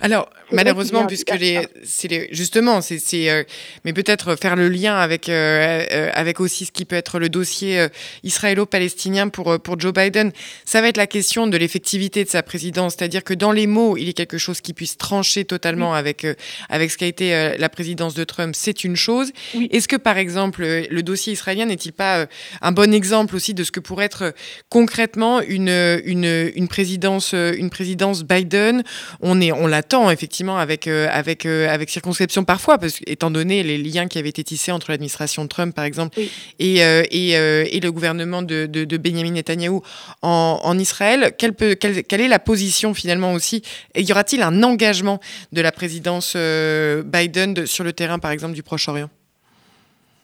alors, 0.00 0.28
malheureusement, 0.52 1.06
puisque 1.06 1.34
les, 1.34 1.66
c'est 1.84 2.08
les, 2.08 2.28
justement, 2.30 2.80
c'est, 2.80 2.98
c'est 2.98 3.30
euh, 3.30 3.44
mais 3.84 3.92
peut-être 3.92 4.36
faire 4.36 4.54
le 4.54 4.68
lien 4.68 4.96
avec, 4.96 5.28
euh, 5.28 5.86
euh, 5.90 6.10
avec 6.12 6.38
aussi 6.40 6.66
ce 6.66 6.72
qui 6.72 6.84
peut 6.84 6.96
être 6.96 7.18
le 7.18 7.28
dossier 7.28 7.86
israélo-palestinien 8.22 9.28
pour, 9.28 9.58
pour 9.60 9.80
Joe 9.80 9.92
Biden, 9.92 10.32
ça 10.64 10.80
va 10.80 10.88
être 10.88 10.98
la 10.98 11.06
question 11.06 11.46
de 11.46 11.56
l'effectivité 11.56 12.24
de 12.24 12.28
sa 12.28 12.42
présidence. 12.42 12.94
C'est-à-dire 12.96 13.24
que 13.24 13.32
dans 13.32 13.52
les 13.52 13.66
mots, 13.66 13.96
il 13.96 14.06
y 14.06 14.10
a 14.10 14.12
quelque 14.12 14.38
chose 14.38 14.60
qui 14.60 14.74
puisse 14.74 14.98
trancher 14.98 15.44
totalement 15.44 15.94
avec, 15.94 16.26
avec 16.68 16.90
ce 16.90 16.98
qu'a 16.98 17.06
été 17.06 17.56
la 17.58 17.68
présidence 17.68 18.14
de 18.14 18.24
Trump, 18.24 18.54
c'est 18.56 18.84
une 18.84 18.96
chose. 18.96 19.32
Est-ce 19.70 19.88
que, 19.88 19.96
par 19.96 20.18
exemple, 20.18 20.62
le 20.62 21.02
dossier 21.02 21.32
israélien 21.32 21.66
n'est-il 21.66 21.92
pas 21.92 22.26
un 22.60 22.72
bon 22.72 22.92
exemple 22.92 23.34
aussi 23.34 23.54
de 23.54 23.64
ce 23.64 23.72
que 23.72 23.80
pourrait 23.80 24.06
être 24.06 24.34
concrètement 24.68 25.40
une, 25.40 26.00
une, 26.04 26.50
une 26.54 26.68
présidence, 26.68 27.32
une 27.32 27.70
présidence 27.70 28.24
Biden? 28.24 28.84
On 29.20 29.40
est, 29.40 29.52
on 29.52 29.66
l'a 29.66 29.82
attend 29.86 30.10
effectivement 30.10 30.58
avec, 30.58 30.88
euh, 30.88 31.08
avec, 31.12 31.46
euh, 31.46 31.68
avec 31.68 31.90
circonscription 31.90 32.42
parfois, 32.42 32.76
parce, 32.78 32.98
étant 33.06 33.30
donné 33.30 33.62
les 33.62 33.78
liens 33.78 34.08
qui 34.08 34.18
avaient 34.18 34.30
été 34.30 34.42
tissés 34.42 34.72
entre 34.72 34.90
l'administration 34.90 35.46
Trump, 35.46 35.74
par 35.74 35.84
exemple, 35.84 36.18
et, 36.58 36.82
euh, 36.82 37.04
et, 37.10 37.30
et, 37.30 37.80
le 37.80 37.92
gouvernement 37.92 38.42
de, 38.42 38.66
de, 38.66 38.84
de 38.84 38.96
Benjamin 38.96 39.30
Netanyahou 39.30 39.82
en, 40.22 40.60
en 40.62 40.78
Israël. 40.78 41.32
Quelle, 41.38 41.52
peut, 41.52 41.76
quelle, 41.76 42.02
quelle, 42.02 42.20
est 42.20 42.28
la 42.28 42.40
position 42.40 42.94
finalement 42.94 43.32
aussi? 43.32 43.62
Et 43.94 44.02
y 44.02 44.10
aura-t-il 44.10 44.42
un 44.42 44.62
engagement 44.64 45.20
de 45.52 45.60
la 45.60 45.70
présidence 45.70 46.36
Biden 46.36 47.66
sur 47.66 47.84
le 47.84 47.92
terrain, 47.92 48.18
par 48.18 48.32
exemple, 48.32 48.54
du 48.54 48.64
Proche-Orient? 48.64 49.08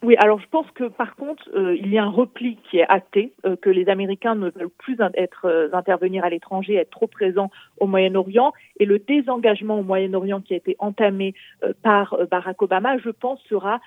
Oui, 0.02 0.16
alors 0.18 0.40
je 0.40 0.46
pense 0.50 0.66
que 0.74 0.84
par 0.84 1.14
contre, 1.14 1.48
euh, 1.54 1.76
il 1.76 1.88
y 1.92 1.96
a 1.96 2.02
un 2.02 2.10
repli 2.10 2.58
qui 2.68 2.78
est 2.78 2.88
hâté, 2.90 3.32
euh, 3.46 3.54
que 3.54 3.70
les 3.70 3.88
Américains 3.88 4.34
ne 4.34 4.50
veulent 4.50 4.68
plus 4.78 4.96
être 5.14 5.44
euh, 5.44 5.68
intervenir 5.72 6.24
à 6.24 6.30
l'étranger, 6.30 6.74
être 6.74 6.90
trop 6.90 7.06
présents 7.06 7.52
au 7.78 7.86
Moyen-Orient, 7.86 8.52
et 8.80 8.84
le 8.84 8.98
désengagement 8.98 9.78
au 9.78 9.84
Moyen-Orient 9.84 10.40
qui 10.40 10.54
a 10.54 10.56
été 10.56 10.74
entamé 10.80 11.34
par 11.82 12.16
Barack 12.30 12.60
Obama, 12.62 12.98
je 12.98 13.10
pense, 13.10 13.40
sera 13.48 13.80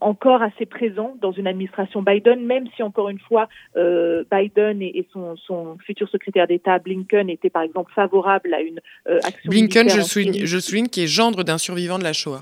encore 0.00 0.42
assez 0.42 0.64
présent 0.64 1.16
dans 1.20 1.32
une 1.32 1.46
administration 1.46 2.02
Biden, 2.02 2.44
même 2.44 2.66
si 2.74 2.82
encore 2.82 3.08
une 3.10 3.18
fois 3.18 3.48
Biden 3.76 4.80
et, 4.82 5.06
son, 5.12 5.36
son, 5.36 5.76
futur 5.84 6.08
secrétaire 6.08 6.46
d'État 6.46 6.78
Blinken 6.78 7.28
étaient 7.28 7.50
par 7.50 7.62
exemple 7.62 7.92
favorables 7.94 8.54
à 8.54 8.60
une 8.60 8.80
action. 9.06 9.50
Blinken, 9.50 9.88
je 9.90 10.00
souligne, 10.00 10.46
je 10.46 10.58
souligne, 10.58 10.88
qui 10.88 11.02
est 11.02 11.06
gendre 11.06 11.42
d'un 11.42 11.58
survivant 11.58 11.98
de 11.98 12.04
la 12.04 12.12
Shoah. 12.12 12.40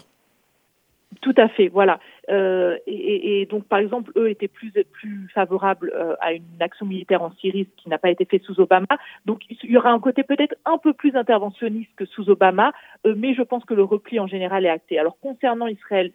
Tout 1.21 1.35
à 1.37 1.49
fait, 1.49 1.69
voilà. 1.69 1.99
Euh, 2.31 2.77
et, 2.87 3.47
donc, 3.47 3.65
par 3.65 3.79
exemple, 3.79 4.13
eux 4.17 4.31
étaient 4.31 4.49
plus, 4.49 4.73
plus 4.93 5.29
favorables 5.35 5.93
euh, 5.95 6.15
à 6.21 6.33
une 6.33 6.45
action 6.61 6.87
militaire 6.87 7.23
en 7.23 7.33
Syrie, 7.33 7.69
ce 7.71 7.83
qui 7.83 7.89
n'a 7.89 7.99
pas 7.99 8.11
été 8.11 8.25
fait 8.25 8.41
sous 8.43 8.61
Obama. 8.61 8.87
Donc, 9.27 9.43
il 9.49 9.71
y 9.71 9.77
aura 9.77 9.91
un 9.91 10.01
côté 10.01 10.23
peut-être 10.23 10.55
un 10.65 10.79
peu 10.79 10.93
plus 10.93 11.17
interventionniste 11.17 11.91
que 11.97 12.05
sous 12.05 12.29
Obama, 12.31 12.73
euh, 13.07 13.15
mais 13.17 13.35
je 13.35 13.43
pense 13.43 13.65
que 13.65 13.75
le 13.75 13.85
repli 13.85 14.21
en 14.21 14.27
général 14.27 14.67
est 14.67 14.71
acté. 14.71 14.99
Alors, 14.99 15.19
concernant 15.21 15.67
Israël, 15.67 16.13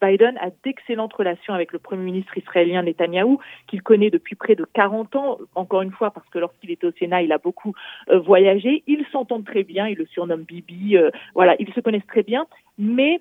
Biden 0.00 0.36
a 0.38 0.50
d'excellentes 0.64 1.12
relations 1.12 1.54
avec 1.54 1.72
le 1.72 1.78
Premier 1.78 2.04
ministre 2.04 2.36
israélien 2.36 2.82
Netanyahou, 2.82 3.38
qu'il 3.68 3.82
connaît 3.82 4.10
depuis 4.10 4.34
près 4.34 4.56
de 4.56 4.64
40 4.72 5.16
ans, 5.16 5.38
encore 5.54 5.82
une 5.82 5.92
fois, 5.92 6.10
parce 6.10 6.28
que 6.30 6.38
lorsqu'il 6.38 6.70
était 6.70 6.86
au 6.86 6.92
Sénat, 6.92 7.22
il 7.22 7.32
a 7.32 7.38
beaucoup 7.38 7.74
voyagé. 8.12 8.82
Ils 8.86 9.06
s'entendent 9.12 9.44
très 9.44 9.62
bien, 9.62 9.86
ils 9.86 9.96
le 9.96 10.06
surnomment 10.06 10.44
Bibi, 10.44 10.96
voilà, 11.34 11.54
ils 11.58 11.72
se 11.72 11.80
connaissent 11.80 12.06
très 12.06 12.22
bien, 12.22 12.46
mais 12.78 13.20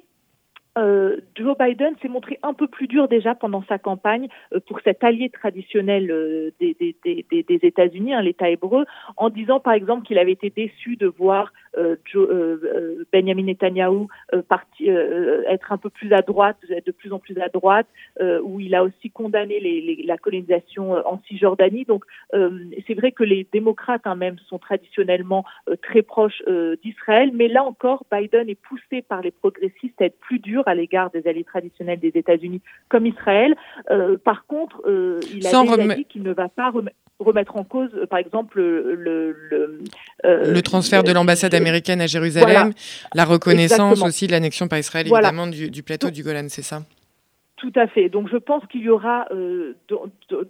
euh, 0.77 1.17
Joe 1.35 1.55
Biden 1.57 1.93
s'est 2.01 2.07
montré 2.07 2.39
un 2.41 2.53
peu 2.53 2.67
plus 2.67 2.87
dur 2.87 3.07
déjà 3.07 3.35
pendant 3.35 3.63
sa 3.69 3.77
campagne 3.77 4.27
euh, 4.53 4.59
pour 4.67 4.79
cet 4.81 5.03
allié 5.03 5.29
traditionnel 5.29 6.09
euh, 6.09 6.51
des, 6.59 6.75
des, 6.79 7.23
des, 7.29 7.59
États-Unis, 7.61 8.13
hein, 8.13 8.21
l'État 8.21 8.49
hébreu, 8.49 8.85
en 9.17 9.29
disant 9.29 9.59
par 9.59 9.73
exemple 9.73 10.05
qu'il 10.05 10.17
avait 10.17 10.31
été 10.31 10.49
déçu 10.49 10.95
de 10.95 11.07
voir 11.07 11.53
Joe, 12.05 12.29
Benjamin 13.11 13.45
Netanyahu 13.45 14.05
parti, 14.47 14.89
être 14.89 15.71
un 15.71 15.77
peu 15.77 15.89
plus 15.89 16.13
à 16.13 16.21
droite, 16.21 16.57
de 16.69 16.91
plus 16.91 17.11
en 17.11 17.17
plus 17.17 17.39
à 17.39 17.49
droite, 17.49 17.87
où 18.43 18.59
il 18.59 18.75
a 18.75 18.83
aussi 18.83 19.09
condamné 19.09 19.59
les, 19.59 19.81
les, 19.81 20.03
la 20.03 20.17
colonisation 20.17 20.91
en 20.91 21.19
Cisjordanie. 21.27 21.85
Donc 21.85 22.05
c'est 22.31 22.93
vrai 22.93 23.11
que 23.11 23.23
les 23.23 23.47
démocrates 23.51 24.05
hein, 24.05 24.13
même 24.13 24.37
sont 24.49 24.59
traditionnellement 24.59 25.45
très 25.81 26.03
proches 26.03 26.43
d'Israël, 26.83 27.31
mais 27.33 27.47
là 27.47 27.63
encore, 27.63 28.05
Biden 28.11 28.49
est 28.49 28.61
poussé 28.61 29.01
par 29.01 29.21
les 29.21 29.31
progressistes 29.31 29.99
à 29.99 30.05
être 30.05 30.19
plus 30.19 30.37
dur 30.37 30.62
à 30.67 30.75
l'égard 30.75 31.09
des 31.11 31.27
alliés 31.27 31.43
traditionnels 31.43 31.99
des 31.99 32.11
États-Unis 32.15 32.61
comme 32.89 33.05
Israël. 33.05 33.55
Euh, 33.91 34.17
par 34.17 34.45
contre, 34.45 34.81
euh, 34.87 35.19
il 35.33 35.45
a 35.47 35.61
déjà 35.61 35.95
dit 35.95 36.05
qu'il 36.05 36.23
ne 36.23 36.33
va 36.33 36.49
pas 36.49 36.71
remettre 37.19 37.55
en 37.55 37.63
cause, 37.63 37.89
euh, 37.95 38.05
par 38.05 38.19
exemple, 38.19 38.59
le, 38.59 39.81
le, 40.23 40.61
transfert 40.61 41.03
de 41.03 41.11
l'ambassade 41.11 41.53
américaine 41.53 42.01
à 42.01 42.07
Jérusalem, 42.07 42.73
la 43.13 43.25
reconnaissance 43.25 44.01
aussi 44.01 44.27
de 44.27 44.31
l'annexion 44.31 44.67
par 44.67 44.79
Israël, 44.79 45.07
évidemment, 45.07 45.47
du, 45.47 45.69
du 45.69 45.83
plateau 45.83 46.09
du 46.09 46.23
Golan, 46.23 46.45
c'est 46.49 46.61
ça? 46.61 46.83
Tout 47.63 47.79
à 47.79 47.87
fait. 47.87 48.09
Donc 48.09 48.27
je 48.27 48.35
pense 48.35 48.65
qu'il 48.67 48.81
y 48.81 48.89
aura 48.89 49.25
euh, 49.31 49.73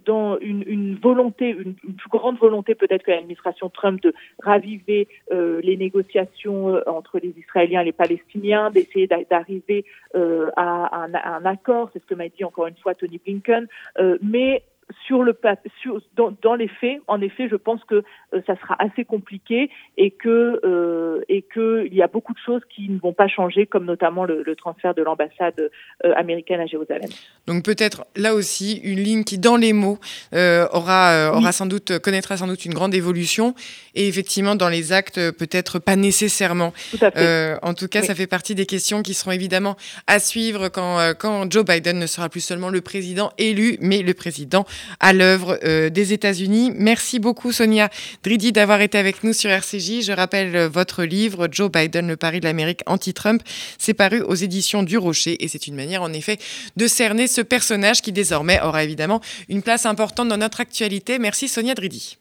dans, 0.05 0.39
une, 0.39 0.63
une, 0.65 0.95
volonté, 0.95 1.49
une, 1.51 1.75
plus 1.75 2.09
grande 2.09 2.39
volonté 2.39 2.73
peut-être 2.73 3.03
que 3.03 3.11
l'administration 3.11 3.69
Trump 3.69 4.01
de 4.01 4.15
raviver 4.41 5.07
euh, 5.31 5.61
les 5.61 5.77
négociations 5.77 6.69
euh, 6.69 6.81
entre 6.87 7.19
les 7.19 7.35
Israéliens 7.37 7.81
et 7.81 7.85
les 7.85 7.91
Palestiniens, 7.91 8.71
d'essayer 8.71 9.07
d'arriver 9.29 9.85
euh, 10.15 10.49
à, 10.57 11.03
un, 11.03 11.13
à, 11.13 11.37
un, 11.37 11.45
accord. 11.45 11.91
C'est 11.93 11.99
ce 11.99 12.07
que 12.07 12.15
m'a 12.15 12.29
dit 12.29 12.43
encore 12.43 12.65
une 12.65 12.77
fois 12.77 12.95
Tony 12.95 13.19
Blinken. 13.23 13.67
Euh, 13.99 14.17
mais 14.23 14.63
sur 15.05 15.23
le 15.23 15.37
sur, 15.81 16.01
dans, 16.15 16.33
dans, 16.41 16.55
les 16.55 16.67
faits, 16.67 17.01
en 17.07 17.21
effet, 17.21 17.47
je 17.49 17.55
pense 17.55 17.83
que 17.85 17.95
euh, 18.33 18.41
ça 18.47 18.55
sera 18.59 18.75
assez 18.79 19.05
compliqué 19.05 19.69
et 19.97 20.11
que 20.11 20.59
euh, 20.63 21.21
et 21.29 21.41
que 21.41 21.85
il 21.85 21.93
y 21.93 22.01
a 22.01 22.07
beaucoup 22.07 22.33
de 22.33 22.39
choses 22.45 22.61
qui 22.73 22.89
ne 22.89 22.99
vont 22.99 23.13
pas 23.13 23.27
changer, 23.27 23.65
comme 23.65 23.85
notamment 23.85 24.25
le, 24.25 24.43
le 24.43 24.55
transfert 24.55 24.93
de 24.93 25.01
l'ambassade 25.01 25.69
euh, 26.05 26.13
américaine 26.15 26.59
à 26.59 26.65
Jérusalem. 26.65 27.09
Donc 27.47 27.63
peut-être 27.63 28.05
là 28.15 28.33
aussi 28.33 28.77
une 28.83 28.99
ligne 28.99 29.23
qui, 29.23 29.37
dans 29.37 29.57
les 29.57 29.73
mots, 29.73 29.99
aura 30.33 31.31
aura 31.33 31.51
sans 31.51 31.65
doute 31.65 31.99
connaîtra 31.99 32.37
sans 32.37 32.47
doute 32.47 32.65
une 32.65 32.73
grande 32.73 32.93
évolution 32.93 33.53
et 33.95 34.07
effectivement 34.07 34.55
dans 34.55 34.69
les 34.69 34.93
actes 34.93 35.31
peut-être 35.31 35.79
pas 35.79 35.95
nécessairement. 35.95 36.73
Tout 36.91 37.05
à 37.05 37.11
fait. 37.11 37.57
en 37.61 37.73
tout 37.73 37.87
cas, 37.87 38.01
oui. 38.01 38.07
ça 38.07 38.15
fait 38.15 38.27
partie 38.27 38.55
des 38.55 38.65
questions 38.65 39.03
qui 39.03 39.13
seront 39.13 39.31
évidemment 39.31 39.75
à 40.07 40.19
suivre 40.19 40.69
quand 40.69 40.99
quand 41.19 41.51
Joe 41.51 41.65
Biden 41.65 41.99
ne 41.99 42.07
sera 42.07 42.29
plus 42.29 42.41
seulement 42.41 42.69
le 42.69 42.81
président 42.81 43.31
élu, 43.37 43.77
mais 43.79 44.01
le 44.01 44.13
président 44.13 44.65
à 44.99 45.13
l'œuvre 45.13 45.59
euh, 45.63 45.89
des 45.89 46.13
États-Unis. 46.13 46.71
Merci 46.75 47.19
beaucoup 47.19 47.51
Sonia 47.51 47.89
Dridi 48.23 48.51
d'avoir 48.51 48.81
été 48.81 48.97
avec 48.97 49.23
nous 49.23 49.33
sur 49.33 49.49
RCJ. 49.49 50.01
Je 50.01 50.11
rappelle 50.11 50.55
euh, 50.55 50.69
votre 50.69 51.03
livre 51.03 51.47
Joe 51.51 51.71
Biden, 51.71 52.07
le 52.07 52.17
pari 52.17 52.39
de 52.39 52.45
l'Amérique 52.45 52.81
anti-Trump. 52.85 53.41
C'est 53.77 53.93
paru 53.93 54.21
aux 54.21 54.35
éditions 54.35 54.83
du 54.83 54.97
Rocher 54.97 55.43
et 55.43 55.47
c'est 55.47 55.67
une 55.67 55.75
manière 55.75 56.01
en 56.01 56.13
effet 56.13 56.37
de 56.77 56.87
cerner 56.87 57.27
ce 57.27 57.41
personnage 57.41 58.01
qui 58.01 58.11
désormais 58.11 58.61
aura 58.61 58.83
évidemment 58.83 59.21
une 59.49 59.61
place 59.61 59.85
importante 59.85 60.29
dans 60.29 60.37
notre 60.37 60.61
actualité. 60.61 61.19
Merci 61.19 61.47
Sonia 61.47 61.73
Dridi. 61.75 62.17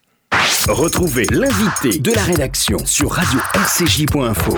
Retrouvez 0.67 1.25
l'invité 1.31 1.99
de 1.99 2.11
la 2.11 2.23
rédaction 2.23 2.77
sur 2.85 3.11
radio-rcj.info. 3.11 4.57